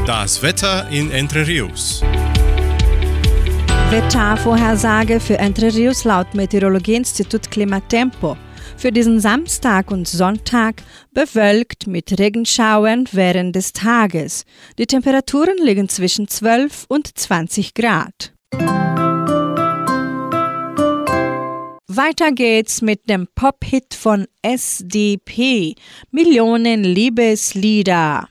Das 0.07 0.43
Wetter 0.43 0.89
in 0.91 1.11
Entre 1.11 1.47
Rios. 1.47 2.03
Wettervorhersage 3.91 5.21
für 5.21 5.39
Entre 5.39 5.73
Rios 5.75 6.05
laut 6.05 6.35
Meteorologieinstitut 6.35 7.51
Klimatempo. 7.51 8.37
Für 8.77 8.93
diesen 8.93 9.21
Samstag 9.21 9.91
und 9.91 10.07
Sonntag 10.07 10.83
bewölkt 11.13 11.87
mit 11.87 12.19
Regenschauern 12.19 13.07
während 13.13 13.57
des 13.57 13.73
Tages. 13.73 14.45
Die 14.79 14.87
Temperaturen 14.87 15.57
liegen 15.63 15.89
zwischen 15.89 16.29
12 16.29 16.87
und 16.89 17.17
20 17.17 17.75
Grad. 17.75 18.33
Weiter 21.97 22.33
geht's 22.33 22.83
mit 22.83 23.09
dem 23.09 23.27
Pop-Hit 23.35 23.95
von 23.95 24.27
SDP, 24.43 25.77
Millionen 26.11 26.85
Liebeslieder. 26.85 28.29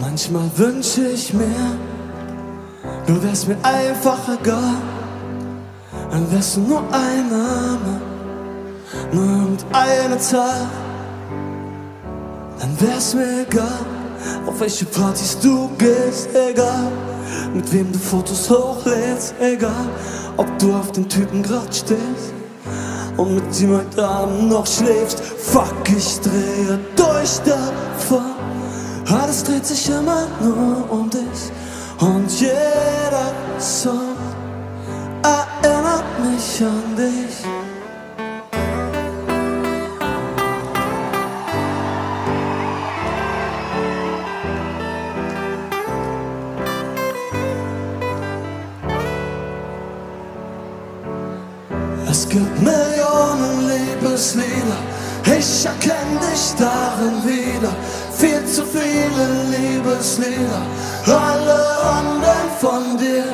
Manchmal 0.00 0.50
wünsche 0.56 1.06
ich 1.08 1.32
mir, 1.32 1.78
du 3.06 3.22
wärst 3.22 3.46
mir 3.46 3.58
einfach 3.62 4.18
egal, 4.40 4.82
dann 6.10 6.32
wärst 6.32 6.56
du 6.56 6.60
nur 6.62 6.82
ein 6.92 7.28
Name, 7.28 8.00
nur 9.12 9.24
irgendeine 9.24 10.18
Zahl. 10.18 10.66
Dann 12.66 12.88
wär's 12.88 13.14
mir 13.14 13.46
egal, 13.48 13.86
auf 14.44 14.58
welche 14.58 14.86
Partys 14.86 15.38
du 15.40 15.70
gehst, 15.78 16.28
egal. 16.34 16.90
Mit 17.54 17.72
wem 17.72 17.92
du 17.92 17.98
Fotos 17.98 18.50
hochlädst, 18.50 19.34
egal. 19.38 19.88
Ob 20.36 20.58
du 20.58 20.74
auf 20.74 20.90
den 20.90 21.08
Typen 21.08 21.44
grad 21.44 21.72
stehst 21.72 22.34
und 23.16 23.36
mit 23.36 23.60
ihm 23.60 23.76
heute 23.76 24.04
Abend 24.04 24.48
noch 24.48 24.66
schläfst. 24.66 25.20
Fuck, 25.20 25.88
ich 25.96 26.18
drehe 26.20 26.80
durch 26.96 27.38
davon. 27.44 28.34
Alles 29.16 29.44
dreht 29.44 29.64
sich 29.64 29.88
immer 29.88 30.26
nur 30.40 30.90
um 30.90 31.08
dich 31.08 31.52
und 32.00 32.28
jeder 32.40 33.32
Song 33.60 34.16
erinnert 35.22 36.04
mich 36.20 36.62
an 36.62 36.96
dich. 36.96 37.75
Gibt 52.36 52.60
Millionen 52.60 53.66
Liebeslieder, 53.66 54.78
ich 55.24 55.64
erkenne 55.64 56.20
dich 56.20 56.54
darin 56.58 57.24
wieder. 57.24 57.72
Viel 58.12 58.44
zu 58.46 58.62
viele 58.64 59.26
Liebeslieder, 59.52 60.62
alle 61.06 61.58
handeln 61.82 62.50
von 62.60 62.98
dir. 62.98 63.24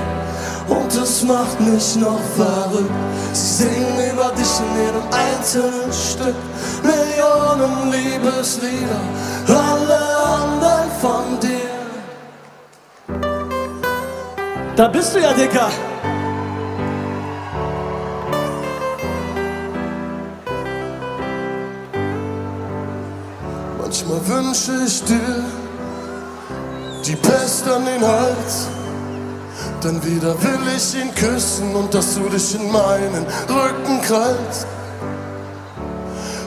Und 0.68 0.94
es 0.94 1.22
macht 1.24 1.60
mich 1.60 1.96
noch 1.96 2.20
verrückt. 2.36 2.90
Sie 3.32 3.64
singen 3.64 4.12
über 4.12 4.30
dich 4.38 4.52
in 4.60 4.70
jedem 4.84 5.06
einzelnen 5.10 5.92
Stück. 5.92 6.36
Millionen 6.82 7.90
Liebeslieder, 7.90 9.02
alle 9.48 10.00
handeln 10.32 10.90
von 11.00 11.40
dir. 11.40 11.72
Da 14.76 14.88
bist 14.88 15.14
du 15.14 15.18
ja, 15.20 15.32
Dicker. 15.32 15.91
Manchmal 24.12 24.44
wünsche 24.44 24.72
ich 24.86 25.02
dir 25.04 25.44
die 27.06 27.16
Pest 27.16 27.66
an 27.68 27.84
den 27.84 28.06
Hals. 28.06 28.68
Dann 29.80 30.04
wieder 30.04 30.34
will 30.42 30.60
ich 30.76 30.94
ihn 30.94 31.14
küssen 31.14 31.74
und 31.74 31.92
dass 31.94 32.14
du 32.14 32.28
dich 32.28 32.54
in 32.54 32.70
meinen 32.70 33.24
Rücken 33.48 34.00
krallst. 34.02 34.66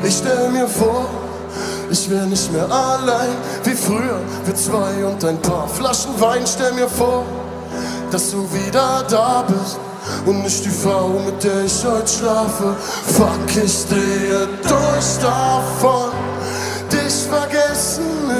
Ich 0.03 0.17
stell 0.17 0.49
mir 0.49 0.67
vor, 0.67 1.07
ich 1.89 2.09
wär 2.09 2.25
nicht 2.25 2.51
mehr 2.51 2.69
allein 2.71 3.35
wie 3.63 3.73
früher. 3.73 4.19
Wir 4.45 4.55
zwei 4.55 5.03
und 5.05 5.23
ein 5.25 5.41
paar 5.41 5.67
Flaschen 5.67 6.19
Wein. 6.19 6.45
Stell 6.45 6.73
mir 6.73 6.89
vor, 6.89 7.25
dass 8.11 8.31
du 8.31 8.47
wieder 8.53 9.03
da 9.09 9.43
bist 9.47 9.79
und 10.25 10.43
nicht 10.43 10.63
die 10.63 10.69
Frau, 10.69 11.09
mit 11.25 11.43
der 11.43 11.63
ich 11.63 11.83
heute 11.83 12.07
schlafe. 12.07 12.75
Fuck, 13.07 13.63
ich 13.63 13.87
drehe 13.87 14.47
durch 14.61 15.17
davon. 15.19 16.24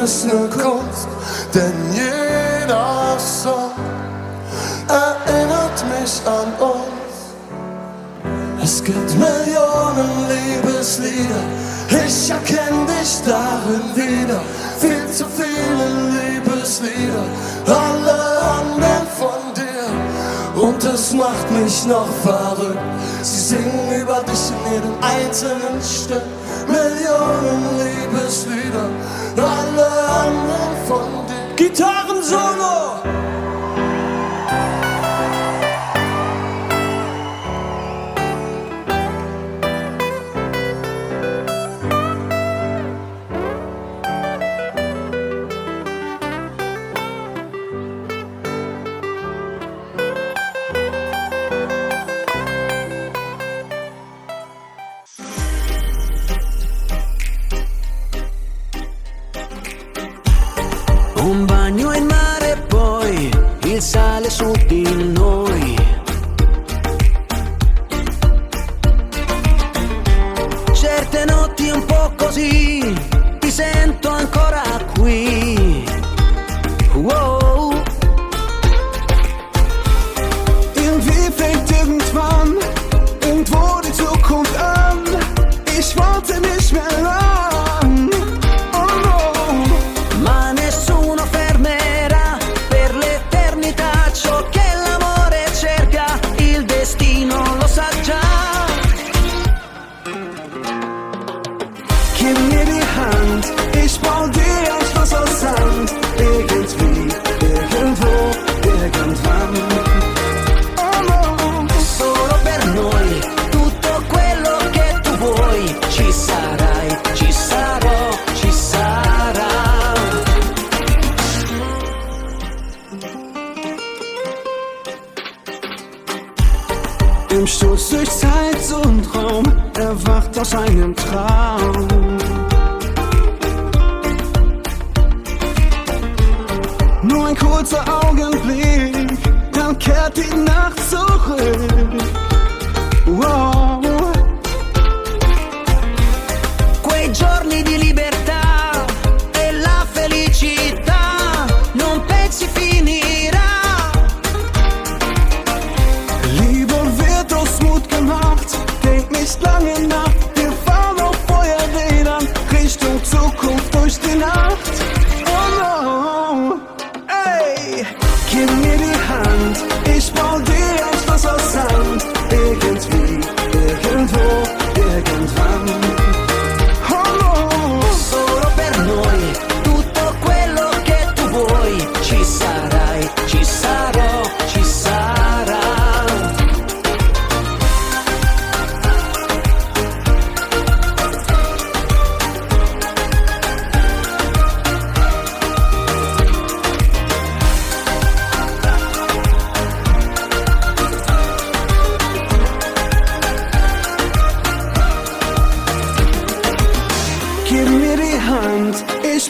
Ist 0.06 0.28
ne 0.28 0.48
Kunst, 0.52 1.08
denn 1.52 1.74
jeder 1.92 3.18
Song 3.18 3.72
erinnert 4.88 5.84
mich 5.90 6.22
an 6.28 6.54
uns. 6.62 7.16
Es 8.64 8.84
gibt 8.84 9.16
Millionen 9.16 10.12
Liebeslieder, 10.30 11.44
ich 12.06 12.30
erkenne 12.30 12.86
dich 12.86 13.20
darin 13.26 13.96
wieder. 13.96 14.42
Viel 14.78 15.12
zu 15.12 15.26
viele 15.26 15.88
Liebeslieder, 16.20 17.26
alle 17.66 18.18
handeln 18.46 19.08
von 19.18 19.42
dir. 19.56 20.62
Und 20.68 20.84
es 20.84 21.14
macht 21.14 21.50
mich 21.50 21.84
noch 21.88 22.10
verrückt. 22.22 22.78
Sie 23.24 23.56
singen 23.56 24.02
über 24.02 24.22
dich 24.22 24.52
in 24.52 24.72
jedem 24.72 24.94
einzelnen 25.02 25.82
Stück. 25.82 26.22
Millionen 26.68 27.62
Liebeslieder, 27.80 28.90
alle 29.38 29.90
handeln 30.08 30.88
von 30.88 31.28
dir. 31.28 31.56
Gitarrensolo! 31.56 33.25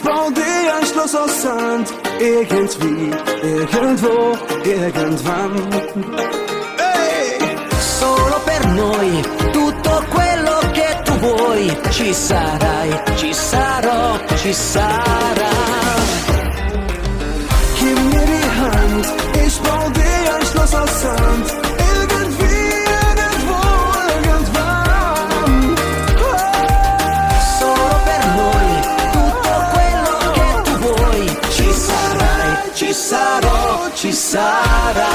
Bau 0.06 0.30
dir 0.30 0.74
ein 0.76 0.86
Schloss 0.86 1.14
aus 1.14 1.42
Sand. 1.42 1.88
Irgendwie, 2.18 3.10
irgendwo, 3.42 4.36
irgendwann. 4.64 5.54
Hey! 6.78 7.38
Solo 8.00 8.36
per 8.44 8.66
noi, 8.82 9.10
tutto 9.52 9.92
quello 10.14 10.56
che 10.72 10.88
tu 11.04 11.12
vuoi, 11.24 11.76
ci 11.90 12.12
sarai, 12.12 12.90
ci 13.16 13.32
sarò, 13.32 14.18
ci 14.42 14.52
sarà. 14.52 15.54
Gib 17.78 17.98
mir 18.10 18.26
die 18.32 18.50
Hand, 18.60 19.06
ich 19.46 19.56
bau 19.60 19.90
dir 19.90 20.34
ein 20.34 20.46
Schloss 20.46 20.74
aus 20.74 21.00
Sand. 21.02 21.65
Ci 33.96 34.12
sarà. 34.12 35.08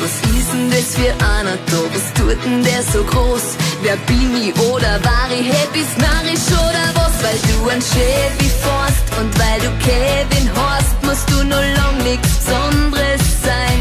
Was 0.00 0.14
ist 0.36 0.52
denn 0.52 0.70
das 0.70 0.88
für 0.96 1.12
einer 1.32 1.58
da? 1.70 1.80
Was 1.92 2.06
tut 2.14 2.38
denn 2.44 2.64
der 2.64 2.82
so 2.92 3.04
groß? 3.04 3.46
Wer 3.82 3.96
bin 4.08 4.30
ich 4.42 4.54
oder 4.58 4.92
war 5.04 5.28
ich 5.38 5.46
happy, 5.52 5.84
narrisch 5.98 6.48
oder 6.66 6.86
was? 6.94 7.14
Weil 7.22 7.38
du 7.48 7.68
ein 7.68 7.82
Chevy 7.92 8.50
fährst 8.62 9.06
und 9.20 9.30
weil 9.38 9.60
du 9.60 9.70
Kevin 9.84 10.50
hast, 10.56 10.96
musst 11.02 11.28
du 11.30 11.44
noch 11.44 11.66
lang 11.78 11.96
nichts 12.04 12.28
Besonderes 12.38 13.24
sein. 13.48 13.80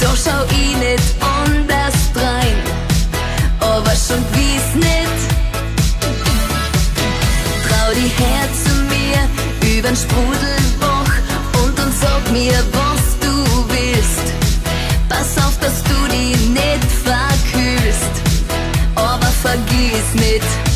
Da 0.00 0.10
schau 0.22 0.42
ich 0.50 0.76
nicht 0.86 1.08
anders 1.38 1.96
rein, 2.16 2.56
aber 3.60 3.94
schon 4.06 4.22
gewiss 4.32 4.68
nicht. 4.74 5.33
Die 7.96 8.08
her 8.08 8.48
mir 8.88 9.76
übern 9.76 9.96
Sprudelbach 9.96 11.12
und 11.62 11.78
dann 11.78 11.92
sag 11.92 12.30
mir, 12.32 12.52
was 12.72 13.18
du 13.20 13.34
willst. 13.68 14.32
Pass 15.08 15.36
auf, 15.44 15.58
dass 15.60 15.82
du 15.84 15.94
die 16.10 16.34
nicht 16.50 16.90
verkühlst, 17.04 18.14
aber 18.96 19.26
vergiss 19.26 20.14
nicht. 20.14 20.73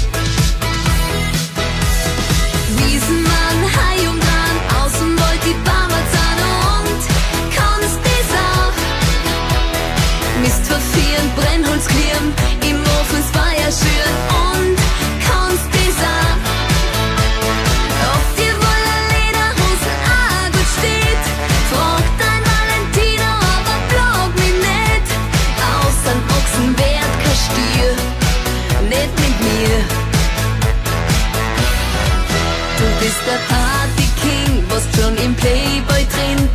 Du 33.09 33.15
bist 33.15 33.27
der 33.27 33.41
Party-King, 33.55 34.65
was 34.69 34.85
schon 34.95 35.17
im 35.25 35.35
Playboy 35.35 36.05
drin, 36.13 36.49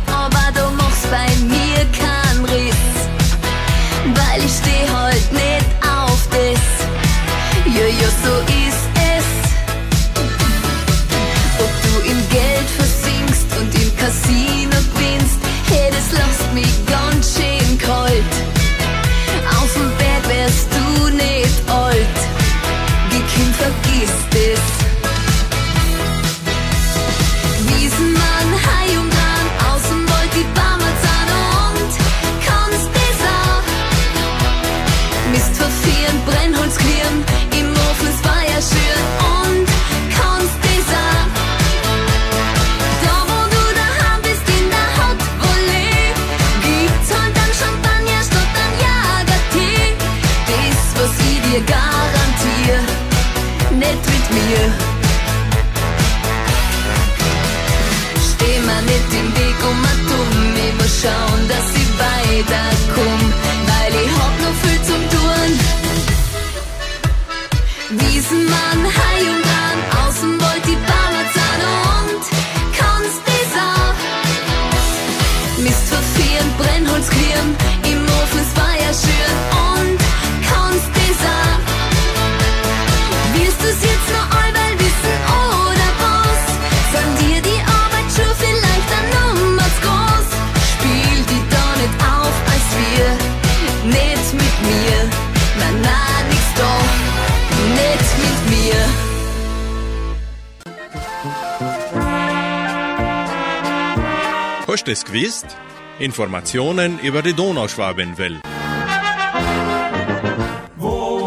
Informationen 106.04 106.98
über 106.98 107.22
die 107.22 107.32
Donauschwabenwelle. 107.32 108.40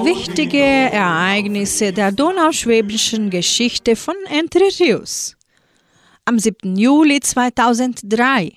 Wichtige 0.03 0.61
Ereignisse 0.61 1.91
der 1.91 2.11
donauschwäbischen 2.11 3.31
Geschichte 3.31 3.95
von 3.95 4.15
Entre 4.29 4.69
Rios. 4.79 5.35
Am 6.25 6.37
7. 6.37 6.75
Juli 6.75 7.19
2003. 7.19 8.53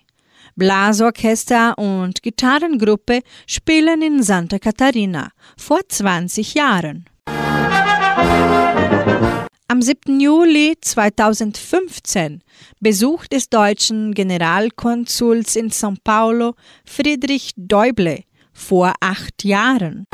Blasorchester 0.56 1.78
und 1.78 2.22
Gitarrengruppe 2.22 3.22
spielen 3.46 4.02
in 4.02 4.22
Santa 4.22 4.58
Catarina 4.58 5.30
vor 5.56 5.80
20 5.88 6.54
Jahren. 6.54 7.06
Am 9.70 9.80
7. 9.80 10.18
Juli 10.18 10.74
2015 10.80 12.42
Besuch 12.80 13.28
des 13.28 13.50
deutschen 13.50 14.14
Generalkonsuls 14.14 15.54
in 15.54 15.70
São 15.70 15.94
Paulo 16.02 16.56
Friedrich 16.84 17.52
Däuble 17.54 18.24
vor 18.52 18.94
acht 18.98 19.44
Jahren. 19.44 20.06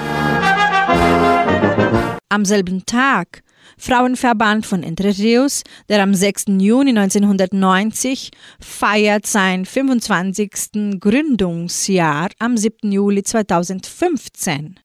Am 2.29 2.45
selben 2.45 2.85
Tag 2.85 3.43
Frauenverband 3.79 4.67
von 4.67 4.83
Entre 4.83 5.17
Rios, 5.17 5.63
der 5.89 6.03
am 6.03 6.13
6. 6.13 6.45
Juni 6.59 6.91
1990 6.91 8.33
feiert 8.61 9.27
sein 9.27 9.65
25. 9.65 11.01
Gründungsjahr 11.01 12.29
am 12.39 12.59
7. 12.59 12.93
Juli 12.93 13.23
2015. 13.23 14.81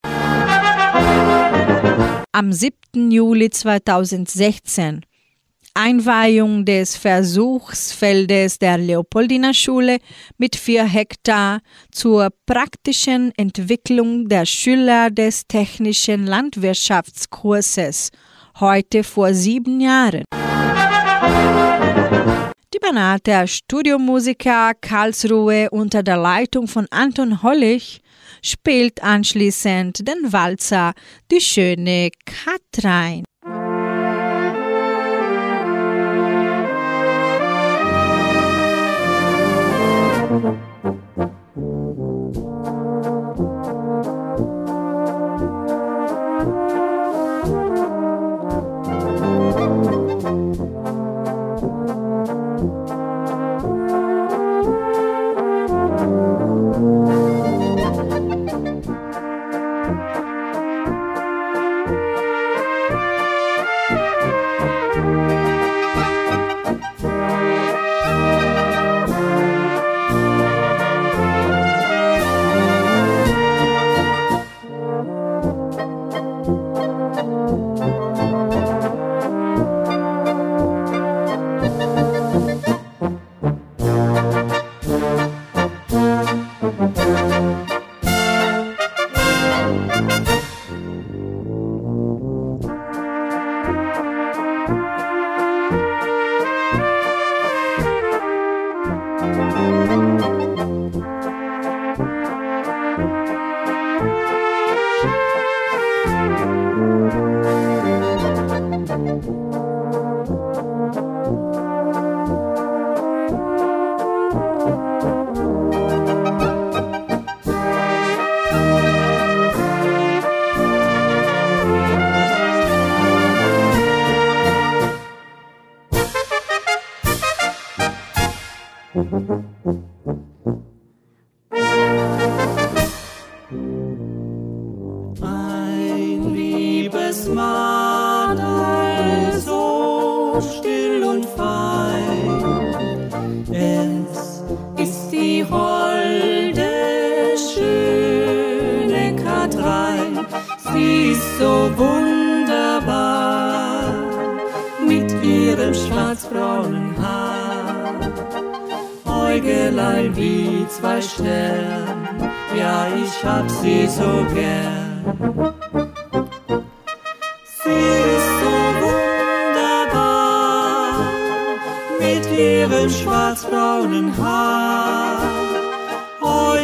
Am 2.34 2.54
7. 2.54 3.12
Juli 3.12 3.50
2016 3.50 5.02
Einweihung 5.74 6.64
des 6.64 6.96
Versuchsfeldes 6.96 8.58
der 8.58 8.78
Leopoldina 8.78 9.54
Schule 9.54 9.98
mit 10.38 10.56
vier 10.56 10.86
Hektar 10.86 11.60
zur 11.92 12.30
praktischen 12.46 13.34
Entwicklung 13.36 14.30
der 14.30 14.46
Schüler 14.46 15.10
des 15.10 15.46
technischen 15.46 16.26
Landwirtschaftskurses, 16.26 18.12
heute 18.62 19.04
vor 19.04 19.34
sieben 19.34 19.82
Jahren. 19.82 20.24
Die 22.74 22.80
Banater 22.80 23.46
Studiomusiker 23.46 24.72
Karlsruhe 24.80 25.70
unter 25.72 26.02
der 26.02 26.16
Leitung 26.16 26.70
von 26.70 26.88
Anton 26.92 27.44
Hollich 27.44 28.02
spielt 28.42 29.04
anschließend 29.04 30.08
den 30.08 30.32
Walzer 30.34 30.94
Die 31.32 31.42
schöne 31.42 32.10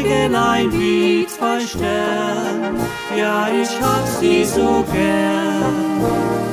Eigenlein 0.08 0.72
wie 0.72 1.28
zwei 1.28 1.60
Sterne, 1.60 2.80
ja, 3.18 3.50
ich 3.50 3.82
hab 3.82 4.08
sie 4.08 4.46
so 4.46 4.86
gern. 4.94 6.47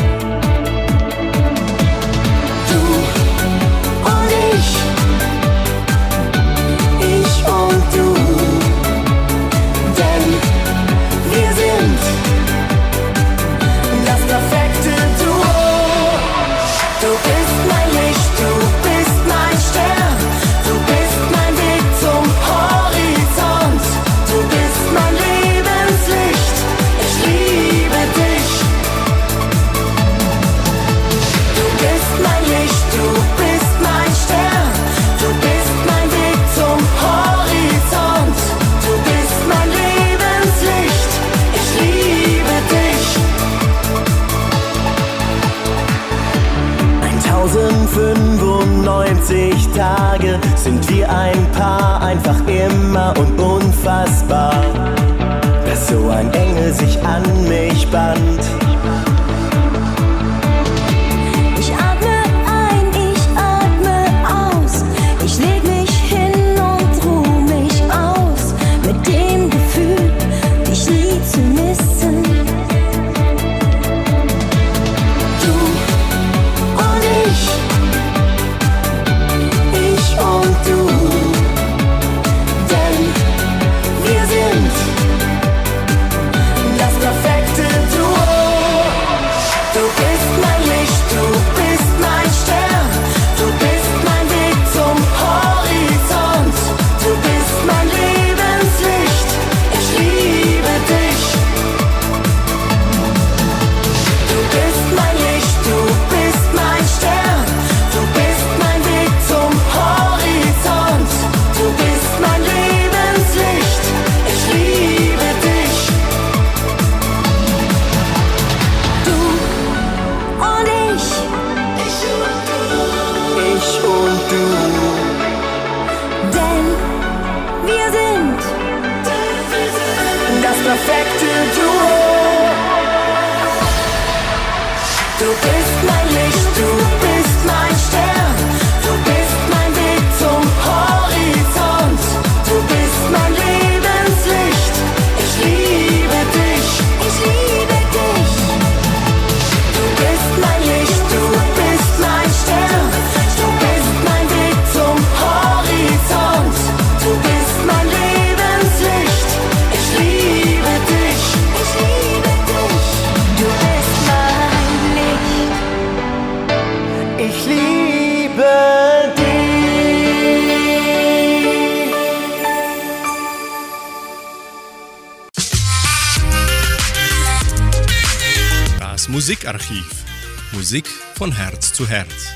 Von 181.19 181.33
Herz 181.33 181.73
zu 181.73 181.89
Herz. 181.89 182.29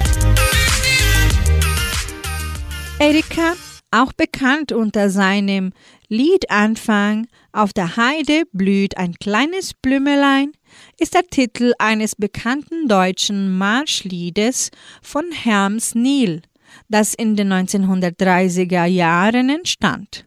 Erika, 2.98 3.54
auch 3.92 4.12
bekannt 4.12 4.72
unter 4.72 5.08
seinem 5.08 5.72
Liedanfang 6.08 7.28
Auf 7.52 7.72
der 7.72 7.96
Heide 7.96 8.42
blüht 8.52 8.96
ein 8.96 9.14
kleines 9.14 9.72
Blümelein, 9.72 10.50
ist 10.98 11.14
der 11.14 11.22
Titel 11.28 11.74
eines 11.78 12.16
bekannten 12.16 12.88
deutschen 12.88 13.56
Marschliedes 13.56 14.72
von 15.00 15.30
Herms 15.30 15.94
Nil, 15.94 16.42
das 16.88 17.14
in 17.14 17.36
den 17.36 17.52
1930er 17.52 18.86
Jahren 18.86 19.48
entstand. 19.48 20.26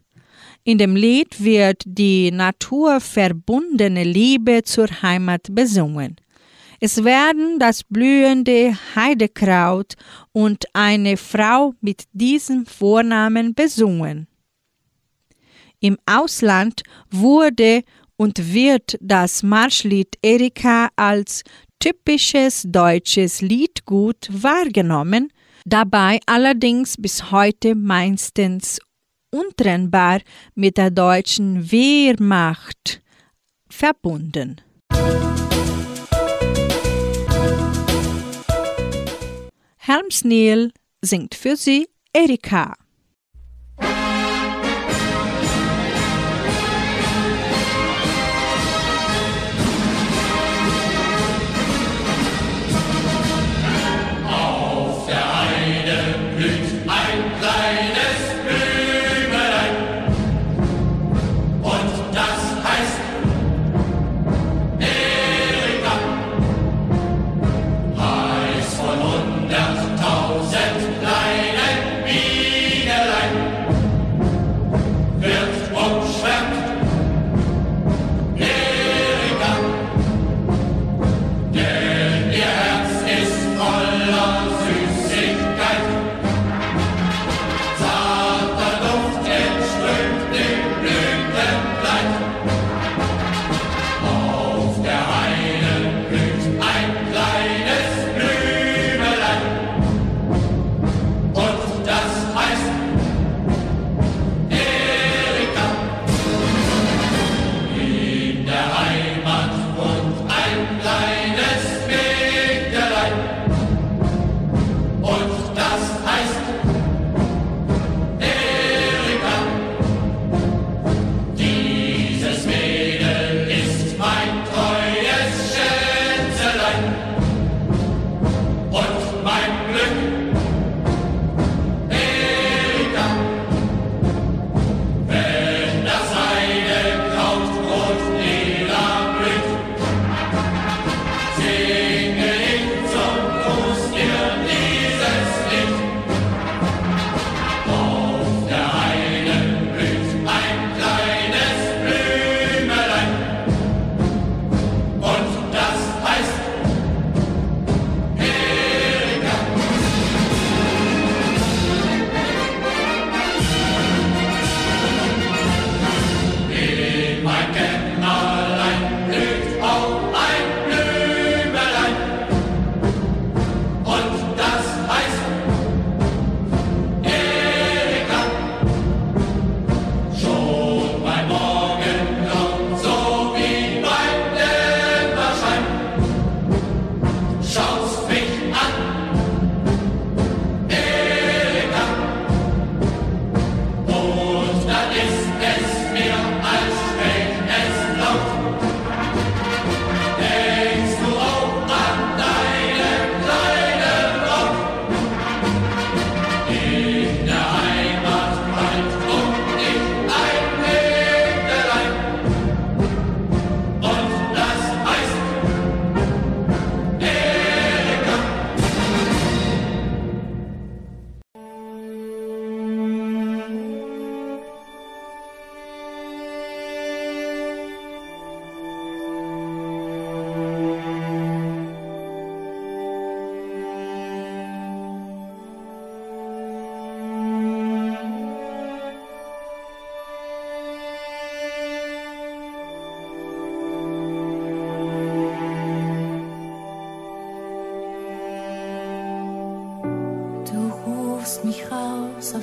In 0.63 0.77
dem 0.77 0.95
Lied 0.95 1.43
wird 1.43 1.83
die 1.85 2.31
naturverbundene 2.31 4.05
Liebe 4.05 4.63
zur 4.63 4.87
Heimat 5.01 5.47
besungen. 5.51 6.15
Es 6.86 7.03
werden 7.03 7.57
das 7.57 7.83
blühende 7.83 8.77
Heidekraut 8.95 9.95
und 10.33 10.65
eine 10.73 11.17
Frau 11.17 11.73
mit 11.81 12.03
diesem 12.13 12.67
Vornamen 12.67 13.55
besungen. 13.55 14.27
Im 15.79 15.97
Ausland 16.05 16.83
wurde 17.09 17.81
und 18.17 18.53
wird 18.53 18.99
das 19.01 19.41
Marschlied 19.41 20.15
Erika 20.21 20.89
als 20.95 21.41
typisches 21.79 22.65
deutsches 22.67 23.41
Liedgut 23.41 24.29
wahrgenommen, 24.29 25.33
dabei 25.65 26.19
allerdings 26.27 26.97
bis 27.01 27.31
heute 27.31 27.73
meistens 27.73 28.79
untrennbar 29.31 30.19
mit 30.53 30.77
der 30.77 30.91
deutschen 30.91 31.71
Wehrmacht 31.71 33.01
verbunden. 33.71 34.61
Helms 39.88 40.23
Neil 40.23 40.71
singt 41.01 41.36
für 41.36 41.55
sie 41.55 41.88
Erika. 42.11 42.73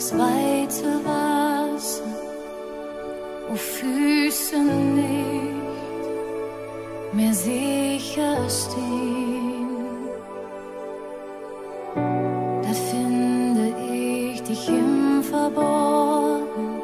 das 0.02 0.18
weite 0.18 0.88
Wasser, 1.04 2.02
wo 3.48 3.54
Füße 3.54 4.58
nicht 4.58 5.62
mehr 7.12 7.32
sicher 7.32 8.36
stehen. 8.48 9.68
Da 11.94 12.72
finde 12.90 13.74
ich 13.92 14.42
dich 14.42 14.68
im 14.68 15.22
Verborgenen, 15.22 16.82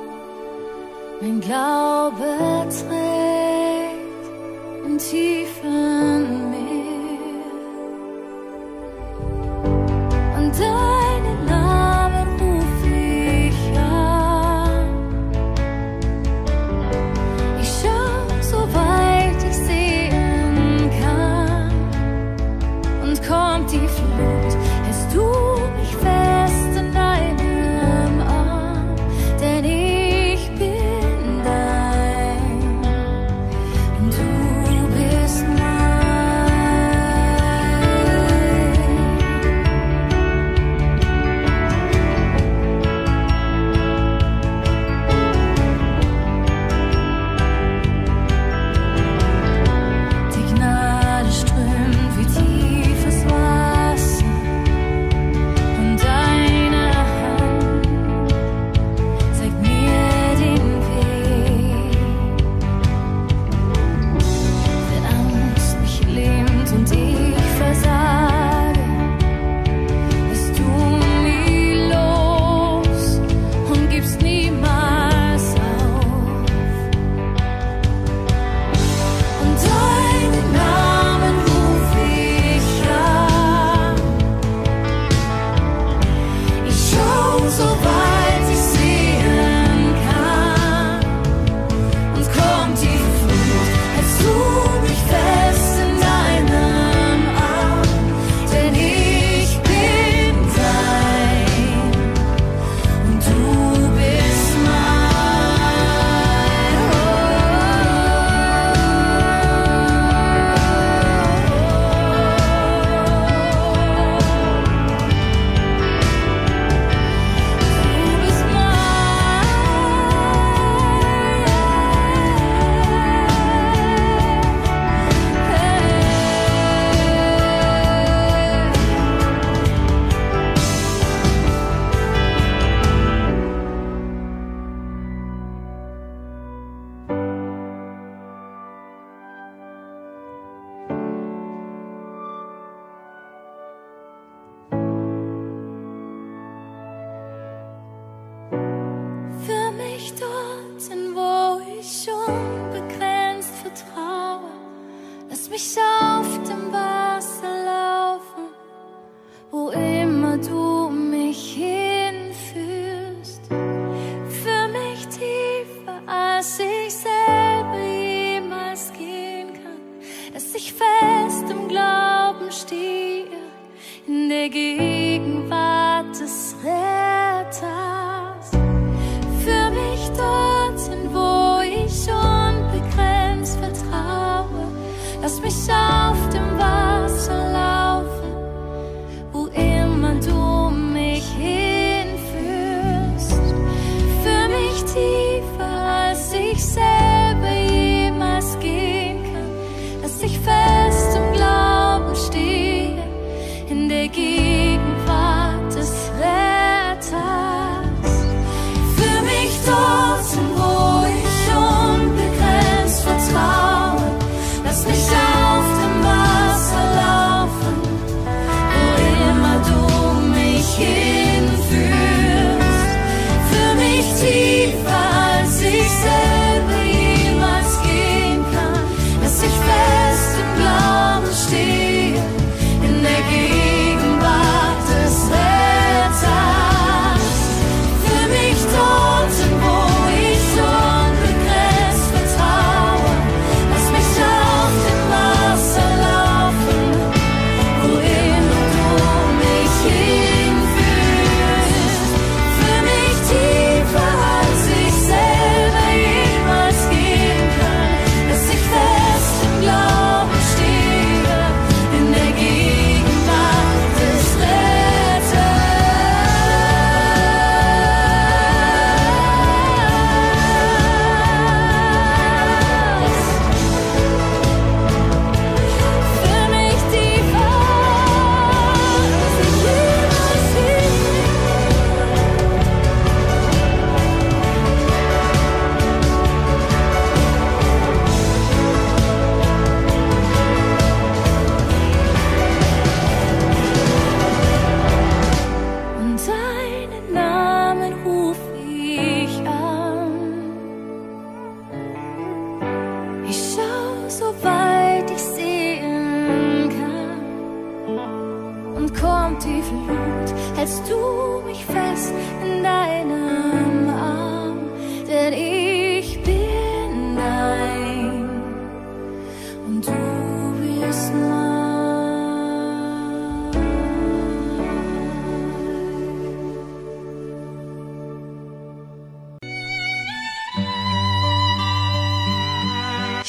mein 1.20 1.40
Glaube. 1.40 2.47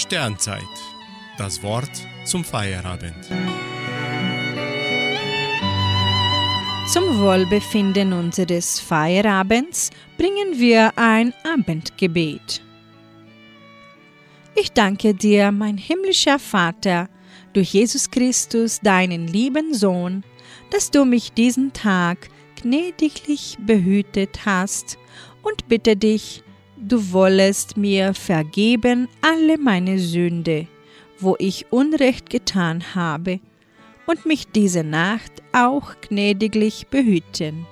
Sternzeit. 0.10 0.64
Das 1.38 1.62
Wort 1.62 1.92
zum 2.26 2.44
Feierabend. 2.44 3.28
Zum 6.92 7.20
Wohlbefinden 7.20 8.14
unseres 8.14 8.80
Feierabends 8.80 9.92
bringen 10.18 10.58
wir 10.58 10.94
ein 10.96 11.32
Abendgebet. 11.44 12.64
Ich 14.56 14.72
danke 14.72 15.14
dir, 15.14 15.52
mein 15.52 15.78
himmlischer 15.78 16.40
Vater, 16.40 17.08
durch 17.54 17.76
Jesus 17.76 18.10
Christus, 18.10 18.80
deinen 18.80 19.28
lieben 19.28 19.76
Sohn, 19.76 20.24
dass 20.72 20.90
du 20.90 21.06
mich 21.06 21.34
diesen 21.34 21.72
Tag 21.72 22.30
gnädiglich 22.60 23.58
behütet 23.64 24.44
hast 24.48 24.98
und 25.44 25.68
bitte 25.68 25.96
dich, 25.96 26.42
du 26.82 27.12
wollest 27.12 27.78
mir 27.78 28.14
vergeben 28.14 29.08
alle 29.22 29.58
meine 29.58 30.00
Sünde, 30.00 30.68
wo 31.20 31.36
ich 31.40 31.68
Unrecht 31.72 32.30
getan 32.30 32.96
habe, 32.96 33.40
und 34.06 34.26
mich 34.26 34.48
diese 34.48 34.84
Nacht 34.84 35.32
auch 35.52 35.94
gnädiglich 36.02 36.88
behüten. 36.88 37.68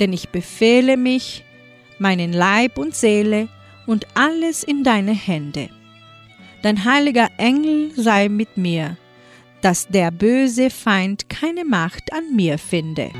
Denn 0.00 0.12
ich 0.12 0.30
befehle 0.30 0.96
mich, 0.96 1.44
meinen 1.98 2.32
Leib 2.32 2.76
und 2.76 2.96
Seele 2.96 3.48
und 3.86 4.06
alles 4.14 4.64
in 4.64 4.82
deine 4.82 5.12
Hände. 5.12 5.68
Dein 6.62 6.84
heiliger 6.84 7.28
Engel 7.38 7.92
sei 7.94 8.28
mit 8.28 8.56
mir, 8.56 8.96
dass 9.60 9.86
der 9.86 10.10
böse 10.10 10.70
Feind 10.70 11.28
keine 11.28 11.64
Macht 11.64 12.12
an 12.12 12.34
mir 12.34 12.58
finde. 12.58 13.10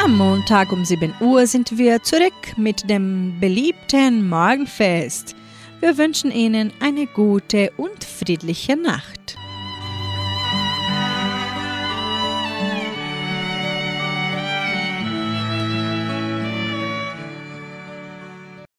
Am 0.00 0.16
Montag 0.16 0.70
um 0.70 0.84
7 0.84 1.12
Uhr 1.20 1.46
sind 1.48 1.76
wir 1.76 2.02
zurück 2.04 2.56
mit 2.56 2.88
dem 2.88 3.38
beliebten 3.40 4.28
Morgenfest. 4.28 5.34
Wir 5.80 5.98
wünschen 5.98 6.30
Ihnen 6.30 6.72
eine 6.80 7.06
gute 7.06 7.72
und 7.76 8.04
friedliche 8.04 8.76
Nacht. 8.76 9.37